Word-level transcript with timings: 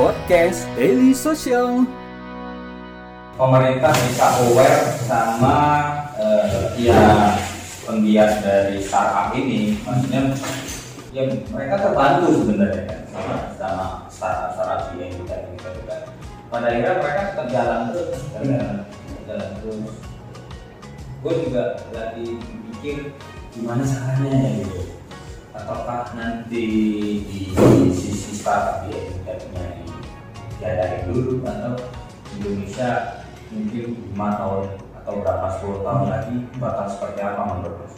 Podcast 0.00 0.64
Daily 0.80 1.12
Social. 1.12 1.84
pemerintah 3.36 3.92
bisa 3.92 4.32
aware 4.48 4.96
sama 5.04 5.56
eh, 6.16 6.72
ya 6.88 7.36
penggiat 7.84 8.40
dari 8.40 8.80
startup 8.80 9.36
ini. 9.36 9.76
Maksudnya 9.84 10.32
ya 11.12 11.28
mereka 11.52 11.84
terbantu 11.84 12.32
sebenarnya 12.32 12.88
kan 12.88 13.00
sama 13.12 13.34
sama 13.60 13.84
startup 14.08 14.56
startup 14.56 14.96
yang 14.96 15.12
kita 15.20 15.36
kita 15.52 15.68
juga 15.68 15.96
pada 16.48 16.66
akhirnya 16.72 16.96
mereka 16.96 17.20
tetap 17.36 17.46
jalan 17.52 17.80
terus 17.92 18.20
kan 18.32 18.42
jalan 19.28 19.48
terus. 19.60 19.96
Gue 21.20 21.32
juga 21.44 21.64
lagi 21.92 22.40
mikir 22.40 23.12
gimana 23.52 23.84
caranya 23.84 24.32
ya 24.32 24.50
gitu? 24.64 24.80
Ataukah 25.52 26.16
nanti 26.16 26.64
di 27.20 27.40
sisi 27.92 28.32
startup 28.32 28.88
ya 28.88 29.20
diadain 30.60 31.08
dulu 31.08 31.40
atau 31.42 31.72
Indonesia 32.36 32.88
mungkin 33.50 33.86
lima 34.12 34.28
tahun 34.38 34.62
atau 35.00 35.12
berapa 35.24 35.46
sepuluh 35.56 35.80
tahun 35.82 36.04
lagi 36.12 36.34
bakal 36.60 36.86
seperti 36.86 37.20
apa 37.24 37.40
menurut 37.48 37.74
Mas? 37.82 37.96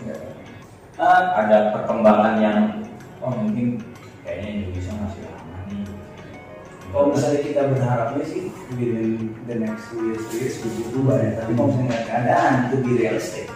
Eh, 1.03 1.23
ada 1.35 1.75
perkembangan 1.75 2.35
yang 2.39 2.59
oh 3.19 3.35
mungkin 3.35 3.83
kayaknya 4.23 4.49
Indonesia 4.63 4.93
masih 5.03 5.21
lama 5.27 5.57
nih. 5.67 5.83
kalau 6.93 7.07
misalnya 7.11 7.41
kita 7.43 7.63
berharapnya 7.73 8.25
sih 8.29 8.43
within 8.79 9.35
the 9.51 9.57
next 9.57 9.91
two 9.91 9.99
years, 10.13 10.23
three 10.31 10.47
years 10.47 10.57
berubah 10.63 11.19
ya 11.19 11.31
tapi 11.43 11.51
kalau 11.59 11.69
misalnya 11.75 11.99
keadaan 12.07 12.53
itu 12.71 12.77
be 12.87 12.93
realistic 13.01 13.47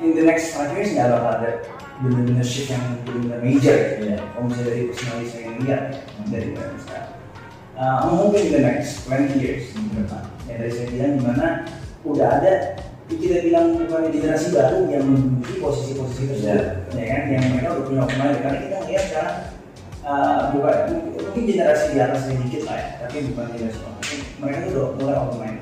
in 0.00 0.14
the 0.14 0.24
next 0.24 0.54
five 0.56 0.72
years 0.78 0.94
nggak 0.94 1.10
bakal 1.10 1.32
ada 1.42 1.50
benar-benar 1.98 2.46
shift 2.46 2.70
yang 2.70 2.84
benar-benar 3.02 3.38
major 3.42 3.76
Iya. 3.98 4.16
kalau 4.32 4.44
misalnya 4.46 4.66
dari 4.70 4.82
personally 4.88 5.26
saya 5.26 5.48
lihat 5.58 5.82
dari 6.30 6.48
dari 6.54 6.78
sekarang 6.86 7.17
Uh, 7.78 8.10
mungkin 8.10 8.50
in 8.50 8.52
the 8.58 8.62
next 8.66 9.06
20 9.06 9.38
years 9.38 9.70
ke 9.70 10.02
depan. 10.02 10.26
Ya 10.50 10.54
dari 10.58 10.72
saya 10.74 10.86
bilang 10.90 11.12
di 11.14 11.22
mana 11.22 11.46
udah 12.02 12.28
ada 12.42 12.52
kita 13.06 13.38
bilang 13.46 13.78
bukan 13.78 14.10
generasi 14.10 14.50
baru 14.50 14.90
yang 14.90 15.06
menduduki 15.06 15.62
posisi-posisi 15.62 16.26
tersebut 16.26 16.90
ya. 16.98 17.06
kan? 17.06 17.22
Yang 17.30 17.42
mereka 17.54 17.68
udah 17.78 17.84
punya 17.86 18.02
pemain 18.10 18.36
karena 18.42 18.58
kita 18.66 18.76
lihat 18.90 19.04
sekarang 19.06 19.38
uh, 20.02 20.38
bukan 20.50 20.76
mungkin 21.22 21.42
generasi 21.46 21.84
di 21.94 21.98
atas 22.02 22.20
sedikit 22.26 22.66
lah 22.66 22.76
ya 22.82 22.88
tapi 23.06 23.16
bukan 23.30 23.46
generasi. 23.54 23.78
Mungkin 23.78 24.18
mereka 24.42 24.58
tuh 24.58 24.70
udah 24.74 24.88
mulai 24.98 25.16
open 25.22 25.54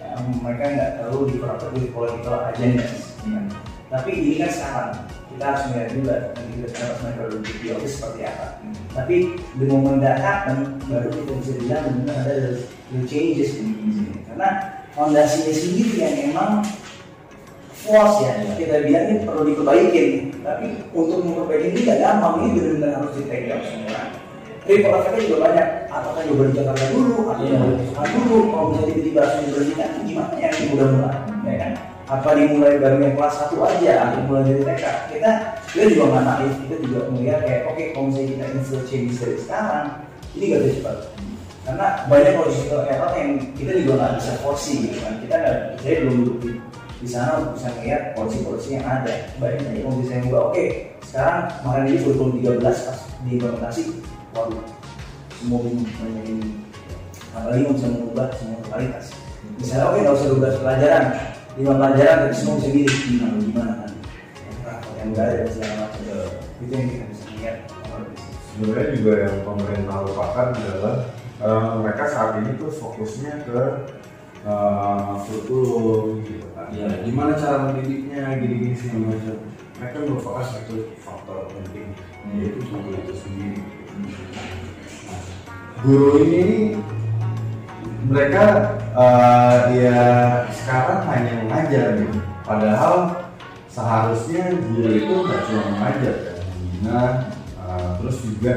ya, 0.00 0.08
mereka 0.40 0.64
nggak 0.72 0.90
terlalu 0.96 1.20
di 1.28 1.36
with 1.36 1.88
political 1.92 2.36
agendas 2.48 2.92
ya 3.22 3.28
kan? 3.36 3.44
tapi 3.92 4.10
ini 4.16 4.32
kan 4.40 4.50
sekarang 4.50 4.90
kita 5.32 5.44
harus 5.48 5.62
melihat 5.72 5.88
juga 5.96 6.14
udah 6.36 7.40
di 7.42 7.68
office 7.72 7.94
seperti 7.98 8.20
apa. 8.28 8.46
Tapi 8.92 9.16
the 9.56 9.66
moment 9.66 9.98
that 10.04 10.20
happen 10.20 10.76
baru 10.86 11.08
kita 11.08 11.32
bisa 11.40 11.52
bilang 11.58 11.84
benar 12.04 12.16
ada 12.28 12.36
real 12.92 13.04
changes 13.08 13.56
di 13.56 13.64
sini 13.72 14.20
karena 14.28 14.48
fondasinya 14.92 15.52
sendiri 15.56 15.92
yang 15.96 16.14
memang 16.28 16.60
force 17.72 18.22
ya 18.22 18.32
kita 18.54 18.84
bilang 18.84 19.04
ini 19.08 19.16
perlu 19.24 19.42
diperbaikin 19.48 20.10
tapi 20.44 20.66
untuk 20.92 21.24
memperbaiki 21.24 21.72
ini 21.72 21.78
tidak 21.82 21.98
gampang 22.04 22.34
ini 22.44 22.48
benar-benar 22.60 22.90
harus 23.00 23.16
dipegang 23.16 23.62
semua 23.64 24.22
Report 24.62 24.94
efeknya 24.94 25.26
juga 25.26 25.38
banyak. 25.50 25.68
Apakah 25.90 26.22
coba 26.22 26.42
di 26.46 26.54
Jakarta 26.54 26.84
dulu 26.94 27.26
atau 27.26 27.42
Iya. 27.42 27.58
di 27.66 27.82
Tuhan 27.82 28.08
dulu? 28.14 28.38
Kalau 28.46 28.64
misalnya 28.70 28.88
tiba-tiba 28.94 29.18
harus 29.18 29.36
diberhentikan 29.42 29.88
gimana? 30.06 30.34
Ya 30.38 30.48
ini 30.54 30.64
mudah-mudahan 30.70 31.31
apa 32.12 32.28
dimulai 32.36 32.76
dari 32.76 33.00
yang 33.00 33.16
kelas 33.16 33.48
1 33.48 33.56
aja 33.56 33.92
atau 34.04 34.20
mulai 34.28 34.44
dari 34.44 34.60
TK. 34.60 34.84
Kita 35.16 35.30
kita 35.72 35.84
juga 35.88 36.04
nggak 36.20 36.36
kita 36.68 36.76
juga 36.84 37.00
melihat 37.08 37.40
kayak 37.48 37.62
oke 37.72 37.82
kalau 37.96 38.04
misalnya 38.12 38.28
kita 38.28 38.44
instill 38.52 38.82
changes 38.84 39.18
dari 39.24 39.36
sekarang 39.40 39.86
ini 40.36 40.44
gak 40.52 40.60
bisa 40.60 40.74
cepat. 40.76 40.96
Karena 41.62 41.86
banyak 42.10 42.32
political 42.36 42.80
error 42.84 43.10
yang 43.16 43.30
kita 43.56 43.72
juga 43.80 43.92
nggak 43.96 44.12
bisa 44.20 44.32
forcing 44.44 44.78
gitu 44.84 44.98
kan. 45.00 45.14
Kita 45.24 45.34
nggak 45.40 45.56
saya 45.80 45.94
belum 46.04 46.14
duduk 46.20 46.36
di, 47.00 47.08
sana 47.08 47.30
untuk 47.40 47.52
bisa 47.58 47.68
melihat 47.80 48.02
polisi-polisi 48.14 48.68
yang 48.76 48.84
ada. 48.84 49.14
Banyak 49.40 49.58
aja 49.64 49.80
kalau 49.80 49.96
bisa 50.04 50.12
yang 50.12 50.26
oke 50.36 50.64
sekarang 51.08 51.38
kemarin 51.60 51.84
ini 51.88 51.98
kurikulum 52.04 52.30
13 52.40 52.60
pas 52.62 52.98
diimplementasi 53.24 53.82
waduh 54.32 54.64
semua 55.36 55.58
bingung 55.60 55.84
banyak 55.98 56.24
ini 56.24 56.46
apalagi 57.36 57.68
bisa 57.68 57.88
mengubah 57.90 58.26
semua 58.32 58.56
totalitas 58.64 59.06
misalnya 59.60 59.84
oke 59.92 59.98
nggak 60.00 60.16
usah 60.16 60.28
12 60.32 60.62
pelajaran 60.62 61.04
lima 61.58 61.72
pelajaran 61.76 62.16
tapi 62.24 62.34
semua 62.34 62.54
bisa 62.58 62.68
milih 62.72 62.96
gimana 63.04 63.36
gimana 63.40 63.72
kan 63.76 63.92
yang 64.96 65.06
enggak 65.12 65.24
ada 65.28 65.34
dan 65.36 65.48
segala 65.52 65.74
macam 65.84 66.04
itu 66.62 66.72
yang 66.72 66.86
kita 66.88 67.04
bisa 67.10 67.24
lihat 67.36 67.56
sebenarnya 68.52 68.86
juga 68.96 69.12
yang 69.26 69.36
pemerintah 69.44 69.96
lupakan 70.04 70.48
adalah 70.54 70.94
eh, 71.42 71.72
mereka 71.82 72.04
saat 72.08 72.30
ini 72.40 72.50
tuh 72.56 72.70
fokusnya 72.72 73.32
ke 73.44 73.60
uh, 74.46 75.18
kurikulum 75.22 76.22
gitu 76.26 76.46
kan. 76.54 76.68
Iya. 76.74 77.06
Gimana 77.06 77.32
cara 77.38 77.56
mendidiknya, 77.70 78.38
gini-gini 78.38 78.74
segala 78.74 79.14
macam. 79.14 79.38
Mereka 79.78 79.96
melupakan 80.06 80.44
satu 80.46 80.94
faktor 80.98 81.50
penting 81.50 81.90
yaitu 82.38 82.60
guru 82.70 82.94
itu 82.94 83.14
sendiri. 83.18 83.58
Nah, 83.58 85.20
Guru 85.82 86.22
ini 86.22 86.78
mereka 88.06 88.44
eh, 88.98 89.56
ya 89.78 90.00
sekarang 90.50 91.00
hanya 91.06 91.32
mengajar 91.46 91.86
gitu. 91.98 92.18
Padahal 92.42 92.94
seharusnya 93.70 94.52
guru 94.58 94.90
itu 94.90 95.14
nggak 95.24 95.40
cuma 95.48 95.62
mengajar 95.72 96.16
kan, 96.82 97.12
eh, 97.62 97.88
terus 98.02 98.16
juga 98.26 98.54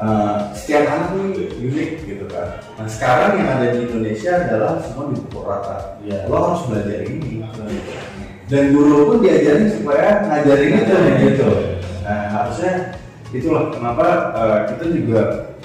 eh, 0.00 0.36
setiap 0.56 0.84
anak 0.88 1.08
ini 1.20 1.28
unik 1.68 1.90
gitu 2.08 2.24
kan. 2.32 2.48
Nah 2.80 2.88
sekarang 2.88 3.38
yang 3.38 3.48
ada 3.60 3.66
di 3.76 3.78
Indonesia 3.84 4.32
adalah 4.48 4.80
semua 4.80 5.12
dipukul 5.12 5.44
rata. 5.46 6.00
Iya. 6.02 6.26
Lo 6.26 6.36
harus 6.40 6.62
belajar 6.66 6.98
ini. 7.04 7.44
Dan 8.50 8.76
guru 8.76 9.08
pun 9.08 9.18
diajarin 9.24 9.70
supaya 9.70 10.28
ngajarin 10.28 10.72
itu 10.84 10.96
gitu. 11.24 11.48
Nah 12.04 12.20
harusnya 12.28 13.00
itulah 13.32 13.72
kenapa 13.72 14.06
eh, 14.36 14.58
kita 14.74 14.84
juga 14.92 15.20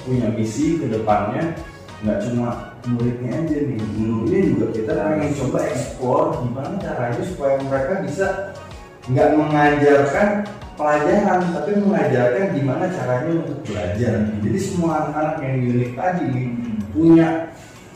punya 0.07 0.31
misi 0.31 0.79
ke 0.79 0.88
depannya 0.88 1.56
nggak 2.00 2.19
cuma 2.29 2.77
muridnya 2.88 3.31
aja 3.44 3.58
nih. 3.68 3.80
Gurunya 4.00 4.40
juga 4.53 4.66
kita 4.72 4.92
pengen 4.96 5.31
coba 5.36 5.59
explore 5.68 6.28
gimana 6.44 6.75
caranya 6.80 7.22
supaya 7.24 7.56
mereka 7.62 7.94
bisa 8.08 8.28
nggak 9.08 9.30
mengajarkan 9.40 10.28
pelajaran 10.78 11.40
tapi 11.56 11.72
mengajarkan 11.80 12.46
gimana 12.53 12.86
caranya 12.92 13.31
untuk 13.44 13.59
belajar. 13.66 14.14
Jadi 14.44 14.59
semua 14.62 14.92
anak-anak 15.03 15.36
yang 15.42 15.56
unik 15.74 15.92
tadi 15.97 16.24
nih, 16.31 16.47
punya 16.94 17.30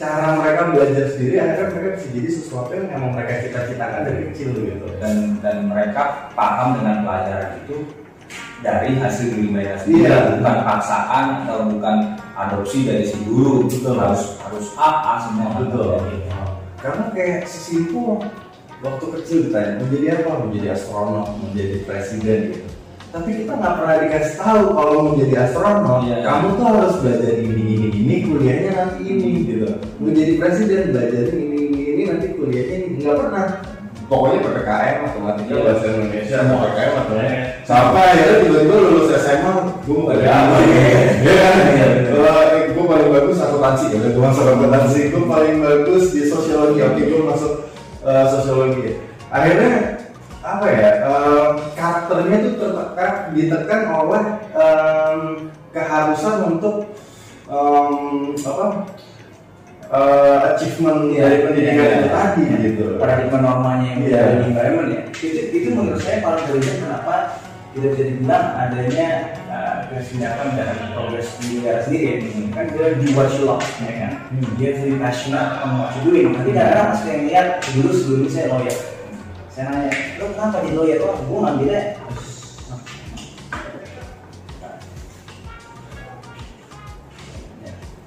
cara 0.01 0.33
mereka 0.33 0.61
belajar 0.73 1.05
sendiri 1.13 1.35
akhirnya 1.37 1.67
mereka 1.77 1.89
bisa 1.93 2.07
jadi 2.09 2.29
sesuatu 2.33 2.71
yang 2.73 2.87
emang 2.89 3.11
mereka 3.13 3.45
cita-citakan 3.45 4.01
dari 4.01 4.21
kecil 4.33 4.49
gitu. 4.57 4.87
Dan 4.97 5.37
dan 5.45 5.69
mereka 5.69 6.33
paham 6.33 6.81
dengan 6.81 7.05
pelajaran 7.05 7.51
itu 7.61 7.75
dari 8.61 8.97
hasil 8.97 9.25
diri 9.33 9.49
mereka 9.49 9.73
sendiri 9.81 10.05
Iya. 10.09 10.37
bukan 10.37 10.57
paksaan 10.65 11.25
atau 11.45 11.57
bukan 11.69 11.95
adopsi 12.33 12.77
dari 12.85 13.05
si 13.05 13.17
guru 13.23 13.65
Betul. 13.65 13.95
harus 13.99 14.37
harus 14.39 14.67
A 14.75 14.89
A 15.03 15.13
semua 15.23 15.49
Betul. 15.59 15.99
Gitu. 16.09 16.29
karena 16.81 17.03
kayak 17.13 17.39
sesimpel 17.45 18.23
waktu 18.81 19.05
kecil 19.19 19.37
ditanya 19.45 19.77
mau 19.77 19.87
jadi 19.93 20.07
apa 20.17 20.29
mau 20.41 20.49
jadi 20.49 20.67
astronot 20.73 21.27
mau 21.37 21.49
jadi 21.53 21.77
presiden 21.85 22.39
gitu 22.55 22.67
tapi 23.11 23.43
kita 23.43 23.53
nggak 23.53 23.73
pernah 23.75 23.95
dikasih 24.01 24.35
tahu 24.39 24.63
kalau 24.71 24.93
mau 25.03 25.13
jadi 25.19 25.35
astronot 25.45 25.99
Iya. 26.01 26.17
kamu 26.25 26.47
tuh 26.57 26.65
harus 26.65 26.95
belajar 27.03 27.33
ini 27.37 27.61
ini 27.61 27.87
ini 27.93 28.15
kuliahnya 28.25 28.71
nanti 28.73 29.01
ini 29.05 29.27
gitu 29.45 29.67
mau 30.01 30.09
jadi 30.09 30.33
presiden 30.41 30.81
belajar 30.95 31.23
ini 31.29 31.45
ini 31.69 31.81
ini 31.93 32.01
nanti 32.09 32.27
kuliahnya 32.33 32.75
ini 32.81 32.95
nggak 33.03 33.17
pernah 33.21 33.45
pokoknya 34.11 34.43
ppkm 34.43 34.95
matematika 35.07 35.51
Iya. 35.55 35.63
bahasa 35.63 35.85
Indonesia. 35.87 36.35
Semua. 36.43 36.59
ppkm 36.67 36.91
matematika 36.99 37.39
sampai 37.63 38.03
akhirnya 38.11 38.35
tiba-tiba 38.43 38.75
lulus 38.75 39.07
SMA 39.15 39.51
gue 39.87 39.95
mau 39.95 40.11
jadi. 40.11 40.27
apa 40.27 40.55
ya 40.59 41.33
kan? 41.39 41.55
Iya. 41.71 41.87
Kalau 42.11 42.33
gue 42.75 42.85
paling 42.91 43.09
bagus 43.15 43.37
akuntansi 43.39 43.85
ya 43.87 43.97
udah 44.03 44.11
gue 44.11 44.23
masuk 44.27 44.43
akuntansi 44.51 44.99
gue 45.15 45.23
paling 45.23 45.55
bagus 45.63 46.03
di 46.11 46.21
sosiologi. 46.27 46.79
Oke 46.83 47.01
gue 47.07 47.21
masuk 47.23 47.53
eh, 48.03 48.25
sosiologi. 48.27 48.99
Akhirnya 49.31 49.71
apa 50.41 50.65
ya 50.67 50.89
em, 51.05 51.49
karakternya 51.77 52.37
tuh 52.43 52.53
tertekan 52.59 53.13
ditekan 53.31 53.81
oleh 53.95 54.23
keharusan 55.71 56.35
untuk 56.51 56.75
apa 58.41 58.65
eh, 59.91 60.37
achievement 60.55 60.99
Iya, 61.11 61.21
dari 61.27 61.37
pendidikan 61.43 61.83
iya. 61.83 61.95
itu 61.99 62.07
tadi 62.09 62.43
gitu. 62.63 62.85
Paradigma 62.95 63.37
normanya 63.43 63.87
yang 63.91 64.01
Iya. 64.07 64.19
ada 64.23 64.33
di 64.39 64.45
environment 64.47 64.89
ya. 64.95 65.01
Itu 65.11 65.25
itu 65.51 65.67
menurut 65.75 65.99
saya 65.99 66.17
paling 66.23 66.43
berbeda 66.47 66.73
kenapa 66.79 67.15
tidak 67.71 67.89
bisa 67.95 68.03
dibilang 68.03 68.45
adanya 68.59 69.07
uh, 69.47 69.75
kesenjangan 69.87 70.59
dan 70.59 70.75
progres 70.91 71.39
di 71.39 71.63
negara 71.63 71.79
sendiri 71.87 72.27
kan 72.51 72.67
dia 72.67 72.99
do 72.99 73.07
what 73.15 73.31
you 73.31 73.47
love 73.47 73.63
ya 73.79 73.93
kan. 73.95 74.13
Dia 74.59 74.69
very 74.75 74.95
passionate 74.99 75.51
on 75.63 75.79
what 75.79 75.95
you 75.95 76.01
doing. 76.03 76.35
Tapi 76.35 76.51
kadang-kadang 76.51 76.87
pas 76.91 76.99
saya 76.99 77.17
lihat 77.23 77.47
dulu 77.71 77.89
sebelum 77.95 78.27
saya 78.27 78.45
lawyer 78.51 78.75
saya 79.51 79.67
nanya 79.67 79.91
lo 80.19 80.31
kenapa 80.35 80.57
di 80.63 80.71
lawyer? 80.75 80.99
Oh 81.03 81.15
gue 81.15 81.39
ngambilnya 81.43 81.81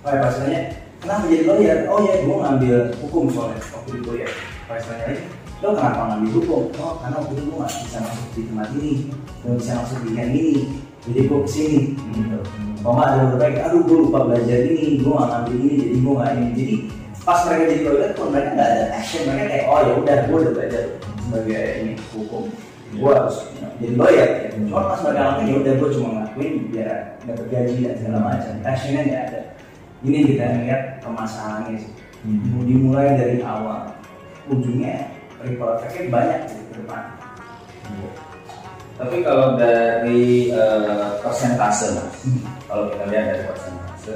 Kayak 0.04 0.20
pas 0.20 0.36
nanya, 0.44 0.60
kenapa 1.04 1.24
jadi 1.28 1.44
lawyer? 1.44 1.78
Oh 1.92 2.00
ya, 2.00 2.14
gue 2.24 2.36
ngambil 2.40 2.76
hukum 3.04 3.24
soalnya 3.28 3.60
waktu 3.60 3.90
di 3.92 4.00
kuliah. 4.00 4.32
Pas 4.64 4.84
lagi, 4.88 5.14
lo 5.60 5.68
kenapa 5.76 6.02
ngambil 6.08 6.30
hukum? 6.40 6.62
Oh 6.80 6.94
karena 7.04 7.16
waktu 7.20 7.32
itu 7.36 7.42
gue 7.44 7.56
gak 7.60 7.72
bisa 7.84 7.98
masuk 8.00 8.28
di 8.32 8.42
tempat 8.48 8.68
ini, 8.72 8.92
gak 9.44 9.54
bisa 9.60 9.72
masuk 9.84 9.98
di 10.00 10.10
yang 10.16 10.30
ini, 10.32 10.54
jadi 11.04 11.20
gue 11.28 11.38
ke 11.44 11.50
sini. 11.52 11.80
Gitu. 11.92 12.40
Kalau 12.80 12.94
nggak 13.00 13.08
ada 13.16 13.36
kayak, 13.40 13.64
aduh 13.68 13.80
gue 13.84 13.98
lupa 14.08 14.18
belajar 14.24 14.58
ini, 14.64 14.84
gue 15.04 15.12
gak 15.12 15.28
ngambil 15.28 15.54
ini, 15.60 15.72
jadi 15.76 15.96
gue 16.00 16.14
gak 16.16 16.32
ini. 16.32 16.48
Jadi 16.56 16.74
pas 17.24 17.40
mereka 17.48 17.64
jadi 17.68 17.82
lawyer 17.88 18.10
pun 18.12 18.26
mereka 18.32 18.48
nggak 18.56 18.68
ada 18.72 18.84
action, 18.96 19.22
mereka 19.28 19.44
kayak, 19.52 19.64
oh 19.68 19.78
ya 19.80 19.92
udah, 20.00 20.16
gue 20.24 20.38
udah 20.40 20.52
belajar 20.56 20.82
sebagai 21.20 21.64
ini 21.84 21.92
hukum. 22.16 22.44
Gue 22.94 23.10
harus 23.12 23.36
jadi 23.76 23.94
lawyer. 24.00 24.28
Ya. 24.48 24.48
Cuma 24.56 24.80
pas 24.88 25.00
mereka 25.04 25.20
ngelakuin 25.20 25.48
ya 25.52 25.56
udah 25.60 25.72
gue 25.76 25.88
cuma 25.92 26.08
ngelakuin 26.16 26.52
biar 26.72 26.88
dapat 27.28 27.46
gaji 27.52 27.76
dan 27.84 27.94
segala 28.00 28.18
macam. 28.24 28.52
Actionnya 28.64 29.02
nggak 29.04 29.22
ada. 29.28 29.40
Ini 30.04 30.18
kita 30.28 30.44
lihat 30.68 30.82
permasalahannya 31.00 31.80
sih. 31.80 31.92
Hmm. 32.24 32.64
Dimulai 32.68 33.16
dari 33.16 33.40
awal, 33.40 33.88
ujungnya 34.48 35.08
ripple 35.40 35.80
effect 35.80 36.08
banyak 36.12 36.38
gitu 36.48 36.62
ke 36.68 36.74
depan. 36.84 37.02
Tapi 38.94 39.16
kalau 39.26 39.58
dari 39.58 40.54
eh, 40.54 41.08
persentase 41.18 41.98
mas, 41.98 42.16
kalau 42.70 42.94
kita 42.94 43.04
lihat 43.10 43.24
dari 43.34 43.42
persentase, 43.50 44.14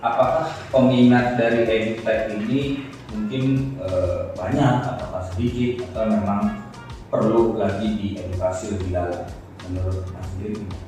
apakah 0.00 0.48
peminat 0.72 1.36
dari 1.36 1.68
edutech 1.68 2.32
ini 2.32 2.88
mungkin 3.12 3.76
eh, 3.82 4.32
banyak 4.32 4.74
ataukah 4.96 5.28
sedikit 5.34 5.84
atau 5.92 6.08
memang 6.08 6.42
perlu 7.12 7.60
lagi 7.60 7.86
diedukasi 7.90 8.74
lebih 8.74 8.96
dalam 8.96 9.22
menurut 9.68 10.02
mas 10.14 10.26
sendiri? 10.34 10.85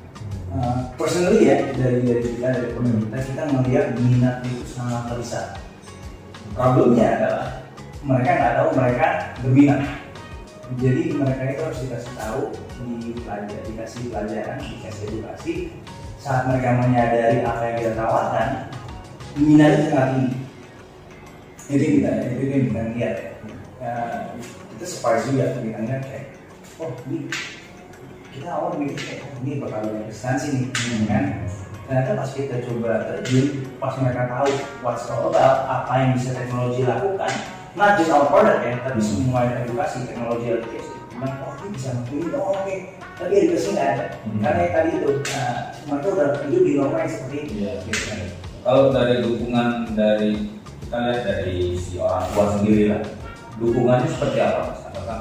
Uh, 0.49 0.81
personally 0.97 1.45
ya 1.45 1.61
dari 1.77 2.01
dari 2.01 2.25
kita 2.25 2.49
dari 2.49 2.73
produk 2.73 3.21
kita 3.21 3.43
melihat 3.53 3.85
minat 4.01 4.41
itu 4.41 4.65
sangat 4.65 5.05
besar. 5.13 5.61
Problemnya 6.57 7.05
adalah 7.21 7.47
mereka 8.01 8.29
nggak 8.33 8.53
tahu 8.57 8.69
mereka 8.73 9.07
berminat. 9.45 9.81
Jadi 10.81 11.03
mereka 11.17 11.41
itu 11.49 11.61
harus 11.65 11.79
dikasih 11.85 12.13
tahu 12.17 12.41
di 12.81 13.13
pelajar, 13.21 13.61
dikasih 13.61 14.01
pelajaran, 14.09 14.57
dikasih 14.57 15.03
edukasi. 15.09 15.53
Saat 16.17 16.49
mereka 16.49 16.81
menyadari 16.81 17.45
apa 17.45 17.61
yang 17.69 17.75
kita 17.77 17.93
tawarkan, 17.93 18.49
minatnya 19.37 19.85
sangat 19.89 20.09
tinggi. 20.13 20.37
Itu 21.69 21.85
kita, 22.01 22.09
itu 22.25 22.43
yang 22.49 22.63
kita 22.69 22.81
lihat 22.97 23.13
ya. 23.21 23.29
Kita 24.73 24.85
surprise 24.85 25.25
juga 25.29 25.45
kita 25.53 25.79
lihat 25.85 26.01
kayak, 26.05 26.25
oh 26.81 26.91
ini 27.05 27.29
kita 28.29 28.47
awal 28.49 28.77
mikir 28.77 29.19
oh, 29.25 29.41
ini 29.41 29.57
bakal 29.57 29.81
distansi 30.05 30.47
nih 30.53 30.65
hmm. 30.69 31.05
kan 31.09 31.23
ternyata 31.89 32.11
pas 32.21 32.29
kita 32.29 32.55
coba 32.69 32.91
terjun 33.09 33.65
pas 33.81 33.93
mereka 33.97 34.29
tahu 34.29 34.49
what's 34.85 35.09
all 35.09 35.33
about 35.33 35.65
apa 35.65 35.93
yang 35.97 36.11
bisa 36.13 36.37
teknologi 36.37 36.85
lakukan 36.85 37.33
not 37.73 37.97
just 37.97 38.13
our 38.13 38.29
product 38.29 38.61
ya 38.61 38.77
tapi 38.85 38.99
Hmm. 39.01 39.09
semua 39.09 39.39
edukasi 39.49 40.05
teknologi 40.05 40.45
education 40.53 40.97
mereka 41.19 41.41
oh 41.43 41.53
ini 41.59 41.69
bisa 41.73 41.89
ngelakuin 41.91 42.21
ini 42.21 42.37
oh, 42.37 42.43
oke 42.53 42.75
tapi 43.17 43.33
edukasi 43.35 43.67
nggak 43.73 43.89
ada 43.89 44.05
Hmm. 44.19 44.39
karena 44.45 44.59
yang 44.61 44.73
tadi 44.77 44.89
itu 44.93 45.09
nah, 45.25 45.55
mereka 45.89 46.07
udah 46.13 46.29
hidup 46.45 46.61
di 46.61 46.73
norma 46.77 46.99
seperti 47.09 47.37
itu 47.41 47.51
Iya. 47.65 47.73
gitu. 47.89 48.05
Kalau 48.59 48.83
dari 48.91 49.15
dukungan 49.23 49.69
dari 49.97 50.31
kita 50.83 50.97
lihat 50.99 51.21
dari 51.23 51.57
si 51.73 51.95
orang 51.95 52.27
tua 52.35 52.45
sendiri 52.53 52.83
lah, 52.91 53.01
dukungannya 53.57 54.05
seperti 54.05 54.37
apa 54.37 54.59
mas? 54.67 54.78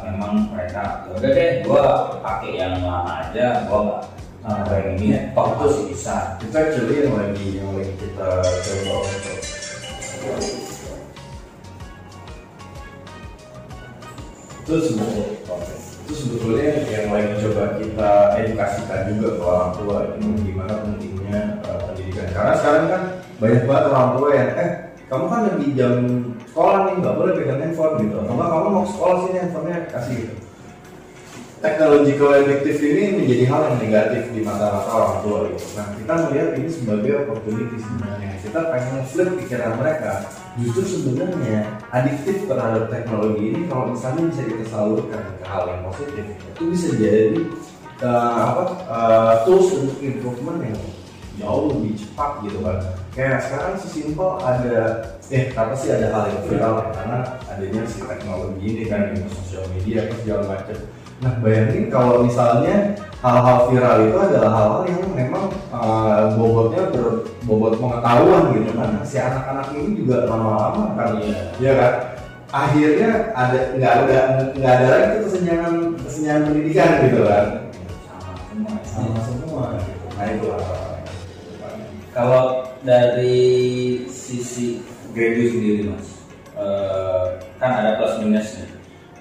Memang 0.08 0.52
mereka 0.52 1.08
"Ya 1.08 1.12
udah 1.16 1.30
deh, 1.32 1.50
gua 1.64 1.84
pakai 2.20 2.50
yang 2.60 2.80
lama 2.84 3.28
aja, 3.28 3.64
gua 3.68 3.78
nggak 3.84 4.02
nggak 4.48 4.78
yang 4.80 4.90
ini, 5.00 5.08
toh 5.36 5.46
itu 5.52 5.66
sih 5.74 5.84
bisa. 5.92 6.16
Itu 6.40 6.54
actually 6.56 6.94
yang 7.04 7.14
lagi 7.16 7.46
yang 7.58 7.70
lagi 7.76 7.92
kita 7.96 8.28
coba 8.44 8.94
untuk 9.04 9.36
itu 14.68 14.74
sebetulnya 14.84 15.24
itu 16.04 16.12
sebetulnya 16.12 16.66
yang 16.92 17.08
lagi 17.08 17.32
coba 17.40 17.80
kita 17.80 18.10
edukasikan 18.36 19.00
juga 19.16 19.28
ke 19.32 19.42
orang 19.44 19.72
tua 19.80 19.96
gitu, 20.12 20.28
gimana 20.44 20.72
pentingnya 20.84 21.40
uh, 21.64 21.80
pendidikan 21.88 22.28
karena 22.36 22.52
sekarang 22.52 22.84
kan 22.92 23.02
banyak 23.40 23.64
banget 23.64 23.84
orang 23.88 24.10
tua 24.16 24.28
yang 24.36 24.48
eh 24.60 24.72
kamu 25.08 25.24
kan 25.28 25.40
lagi 25.48 25.68
jam 25.72 25.94
sekolah 26.52 26.78
nih 26.84 26.94
nggak 27.00 27.16
boleh 27.16 27.32
pegang 27.36 27.60
handphone 27.64 27.96
gitu 28.04 28.16
atau 28.20 28.34
kamu 28.36 28.68
mau 28.68 28.84
sekolah 28.84 29.16
sini 29.24 29.38
handphonenya 29.40 29.80
kasih 29.88 30.16
gitu 30.24 30.36
technological 31.58 32.30
addictive 32.38 32.78
ini 32.78 33.04
menjadi 33.18 33.44
hal 33.50 33.60
yang 33.66 33.78
negatif 33.82 34.22
di 34.30 34.40
mata-mata 34.46 34.90
orang 34.94 35.16
tua 35.26 35.38
gitu. 35.50 35.66
Nah 35.74 35.86
kita 35.98 36.12
melihat 36.26 36.50
ini 36.54 36.70
sebagai 36.70 37.12
opportunity 37.26 37.76
sebenarnya. 37.82 38.30
Kita 38.38 38.60
pengen 38.70 39.02
flip 39.10 39.30
pikiran 39.42 39.72
mereka. 39.74 40.12
Justru 40.58 40.82
sebenarnya 40.86 41.66
adiktif 41.94 42.46
terhadap 42.46 42.90
teknologi 42.90 43.54
ini 43.54 43.60
kalau 43.66 43.94
misalnya 43.94 44.30
bisa 44.30 44.42
kita 44.46 44.64
salurkan 44.70 45.22
ke 45.38 45.44
hal 45.46 45.62
yang 45.70 45.82
positif, 45.86 46.24
itu 46.26 46.62
bisa 46.66 46.88
jadi 46.98 47.40
uh, 48.02 48.32
apa 48.42 48.62
uh, 48.90 49.34
tools 49.46 49.70
untuk 49.78 49.98
improvement 50.02 50.58
yang 50.62 50.78
jauh 51.38 51.70
lebih 51.72 51.94
cepat 51.94 52.30
gitu 52.44 52.58
kan. 52.66 52.78
Kayak 53.14 53.38
sekarang 53.46 53.74
sesimpel 53.78 54.30
ada 54.42 54.78
eh 55.28 55.52
apa 55.52 55.72
sih 55.76 55.92
ada 55.92 56.06
hal 56.10 56.22
yang 56.28 56.42
viral 56.48 56.74
ya 56.82 56.90
karena 56.94 57.18
adanya 57.46 57.82
si 57.84 58.00
teknologi 58.02 58.64
ini 58.64 58.84
kan 58.90 59.12
di 59.14 59.22
sosial 59.30 59.64
media 59.72 60.06
apa 60.08 60.14
segala 60.22 60.42
macam. 60.46 60.78
Nah 61.18 61.32
bayangin 61.42 61.90
kalau 61.90 62.22
misalnya 62.22 62.94
hal-hal 63.18 63.58
viral 63.66 63.96
itu 64.06 64.16
adalah 64.22 64.50
hal-hal 64.54 64.82
yang 64.86 65.02
memang 65.18 65.50
uh, 65.74 66.30
bobotnya 66.38 66.94
berbobot 66.94 67.74
pengetahuan 67.82 68.54
gitu 68.54 68.70
kan. 68.78 68.90
Si 69.02 69.16
anak-anak 69.18 69.66
ini 69.74 69.98
juga 69.98 70.30
lama-lama 70.30 70.94
kan, 70.94 71.18
Iya. 71.18 71.38
ya 71.58 71.72
kan. 71.74 71.94
Akhirnya 72.48 73.10
ada 73.36 73.58
nggak 73.76 73.92
ada 73.92 74.18
nggak 74.56 74.72
ada 74.78 74.86
lagi 74.88 75.14
kesenjangan 75.26 75.74
kesenjangan 76.00 76.42
pendidikan 76.48 76.90
gitu 77.04 77.20
kan. 77.26 77.46
Sama 78.08 78.32
semua. 78.48 78.74
Sama 78.86 79.18
semua 79.20 79.62
gitu. 79.84 80.06
Nah 80.16 80.26
itu 80.32 80.46
yang 80.48 80.77
Kalau 82.18 82.66
dari 82.82 83.46
sisi 84.10 84.82
Gredu 85.14 85.54
sendiri 85.54 85.86
mas, 85.86 86.18
eh, 86.58 87.26
kan 87.62 87.78
ada 87.78 87.94
plus 87.94 88.18
minusnya. 88.18 88.66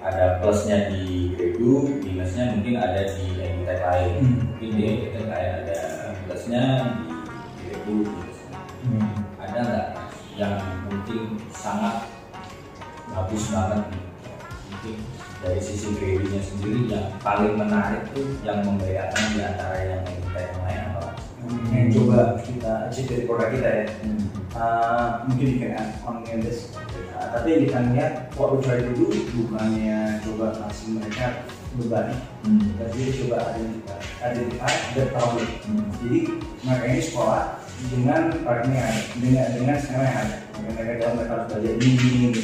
Ada 0.02 0.42
plusnya 0.42 0.90
di 0.90 1.30
Gredu, 1.38 2.02
minusnya 2.02 2.58
mungkin 2.58 2.74
ada 2.74 3.06
di 3.06 3.38
edutech 3.38 3.86
lain. 3.86 4.14
Hmm. 4.18 4.38
Mungkin 4.50 4.70
di 4.74 4.82
edutech 4.82 5.30
lain 5.30 5.50
ada 5.62 5.78
plusnya, 6.26 6.64
di 6.98 7.62
Gredu 7.70 7.94
minusnya. 8.02 8.58
Ada 9.46 9.58
nggak 9.62 9.88
yang 10.34 10.58
mungkin 10.90 11.38
sangat 11.54 12.02
bagus 13.14 13.46
banget 13.54 13.94
nih? 13.94 14.04
Mungkin 14.74 14.96
dari 15.46 15.60
sisi 15.62 15.94
Gredunya 15.94 16.42
sendiri 16.42 16.90
yang 16.90 17.14
paling 17.22 17.54
menarik 17.54 18.10
tuh 18.10 18.26
yang 18.42 18.58
membedakan 18.66 19.22
di 19.38 19.40
antara 19.46 19.78
yang? 19.86 20.02
Yang 21.72 21.88
coba 21.92 22.40
kita 22.42 22.72
achieve 22.88 23.08
dari 23.08 23.22
produk 23.28 23.48
kita 23.52 23.68
ya. 23.68 23.86
Hmm. 24.04 24.22
Uh, 24.56 25.06
mungkin 25.28 25.46
you 25.46 25.58
can 25.60 25.76
add 25.76 25.92
on 26.08 26.24
in 26.28 26.40
this 26.40 26.72
Uh, 27.18 27.34
tapi 27.34 27.50
yang 27.50 27.62
kita 27.66 27.78
lihat 27.98 28.12
what 28.38 28.54
we 28.54 28.62
try 28.62 28.78
to 28.78 28.94
do 28.94 29.10
bukannya 29.10 30.22
coba 30.22 30.54
ngasih 30.54 31.02
mereka 31.02 31.42
beban. 31.74 32.14
Hmm. 32.46 32.62
tapi 32.78 33.10
coba 33.10 33.58
identify 33.58 33.98
identify 34.22 34.74
the 34.94 35.04
problem. 35.10 35.48
Hmm. 35.66 35.90
jadi 35.98 36.20
mereka 36.62 36.84
ini 36.86 37.02
sekolah 37.02 37.58
dengan 37.90 38.22
partner 38.46 38.70
yang 38.70 38.86
ada 38.86 39.02
dengan 39.18 39.46
dengan 39.50 39.76
skema 39.82 40.04
yang 40.06 40.18
ada 40.22 40.36
mereka 40.62 40.78
mereka 40.78 40.92
tahu 41.02 41.12
mereka 41.18 41.32
harus 41.34 41.46
belajar 41.50 41.72
ini 41.74 41.90
ini 41.90 42.18
ini. 42.30 42.42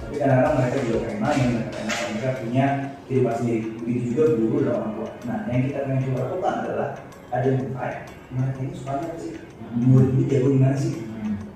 Tapi 0.00 0.14
kadang-kadang 0.16 0.54
mereka 0.56 0.76
juga 0.88 0.98
pengen 1.04 1.20
main 1.20 1.46
mereka 1.52 1.70
pengen 1.76 1.92
mereka 2.08 2.30
punya 2.40 2.66
kehidupan 3.04 3.34
sendiri. 3.36 3.60
Begitu 3.84 4.04
juga 4.08 4.24
guru 4.40 4.56
dan 4.64 4.72
orang 4.72 4.92
tua. 4.96 5.10
Nah 5.28 5.38
yang 5.52 5.60
kita 5.68 5.78
pengen 5.84 6.00
coba 6.08 6.18
lakukan 6.24 6.54
adalah 6.64 6.88
identify 7.32 7.90
mereka 8.28 8.58
ini 8.60 8.72
sukanya 8.76 9.06
apa 9.08 9.18
sih? 9.20 9.32
Murid 9.76 10.08
ini 10.16 10.24
jago 10.28 10.48
di 10.52 10.60
mana 10.60 10.76
sih? 10.76 10.92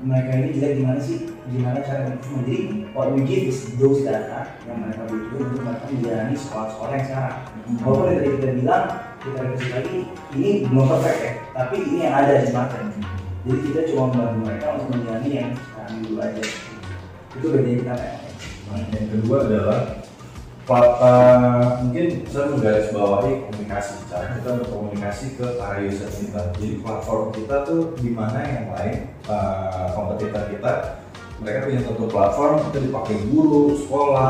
Mereka 0.02 0.30
ini 0.34 0.48
jelek 0.58 0.72
gimana 0.82 1.00
sih? 1.00 1.18
Gimana 1.52 1.78
cara 1.84 2.02
improvement 2.08 2.44
jadi 2.48 2.58
what 2.96 3.08
we 3.12 3.20
give 3.28 3.44
is 3.50 3.58
those 3.76 4.02
data 4.02 4.48
yang 4.64 4.78
mereka 4.82 5.04
butuhkan 5.06 5.46
untuk 5.52 5.62
mereka 5.62 5.84
menjalani 5.90 6.36
sekolah-sekolah 6.38 6.92
yang 6.96 7.06
sekarang. 7.06 7.36
Walaupun 7.82 8.06
yang 8.08 8.16
tadi 8.18 8.30
kita 8.34 8.48
bilang 8.56 8.84
kita 9.22 9.38
revisi 9.38 9.68
lagi 9.70 9.96
ini 10.34 10.50
belum 10.66 10.86
perfect 10.90 11.18
ya 11.22 11.32
tapi 11.54 11.74
ini 11.78 11.98
yang 12.02 12.14
ada 12.18 12.42
di 12.42 12.48
market 12.50 12.82
jadi 13.42 13.58
kita 13.58 13.80
cuma 13.90 14.02
membantu 14.10 14.38
mereka 14.46 14.66
untuk 14.78 14.88
menjalani 14.94 15.30
yang 15.34 15.50
sekarang 15.54 15.98
dulu 16.06 16.18
aja. 16.22 16.44
Itu 17.34 17.46
bedanya 17.50 17.76
kita 17.82 17.92
kayak 17.98 18.18
yang 18.72 19.06
kedua 19.12 19.36
adalah 19.44 19.80
eh, 20.70 21.66
mungkin 21.82 22.06
saya 22.30 22.46
menggarisbawahi 22.54 23.32
komunikasi 23.50 23.92
cara 24.06 24.26
kita 24.38 24.50
berkomunikasi 24.62 25.26
ke 25.34 25.46
para 25.58 25.82
user 25.82 26.10
kita 26.10 26.54
jadi 26.54 26.76
platform 26.78 27.34
kita 27.34 27.56
tuh 27.66 27.96
di 27.98 28.10
mana 28.14 28.38
yang 28.46 28.66
lain 28.70 29.10
eh, 29.26 29.86
kompetitor 29.96 30.44
kita 30.52 30.72
mereka 31.42 31.66
punya 31.66 31.80
satu 31.82 32.04
platform 32.06 32.54
itu 32.70 32.78
dipakai 32.86 33.16
guru 33.26 33.74
sekolah 33.74 34.28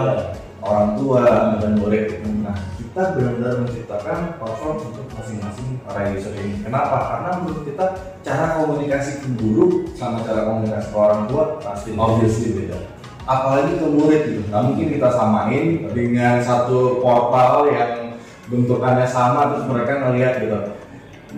Iya. 0.63 0.71
orang 0.71 0.91
tua 0.95 1.23
dan 1.59 1.73
murid. 1.75 2.23
Nah 2.39 2.55
kita 2.79 3.19
benar-benar 3.19 3.67
menciptakan 3.67 4.19
platform 4.39 4.77
untuk 4.79 5.07
masing-masing 5.11 5.83
para 5.83 6.15
user 6.15 6.33
ini. 6.39 6.63
Kenapa? 6.63 6.97
Karena 7.11 7.31
menurut 7.43 7.67
kita 7.67 7.87
cara 8.23 8.63
komunikasi 8.63 9.27
ke 9.27 9.29
guru 9.43 9.91
sama 9.99 10.23
cara 10.23 10.47
komunikasi 10.47 10.95
ke 10.95 10.97
orang 10.97 11.23
tua 11.27 11.59
pasti 11.59 11.91
obviously 11.99 12.55
beda. 12.55 12.79
Apalagi 13.23 13.79
ke 13.79 13.87
murid 13.87 14.23
gitu. 14.35 14.43
Nah 14.51 14.67
mungkin 14.67 14.87
kita 14.91 15.09
samain 15.15 15.87
dengan 15.95 16.43
satu 16.43 16.99
portal 16.99 17.71
yang 17.71 18.19
bentukannya 18.51 19.07
sama 19.07 19.55
terus 19.55 19.65
mereka 19.71 19.93
ngelihat 20.03 20.43
gitu 20.43 20.59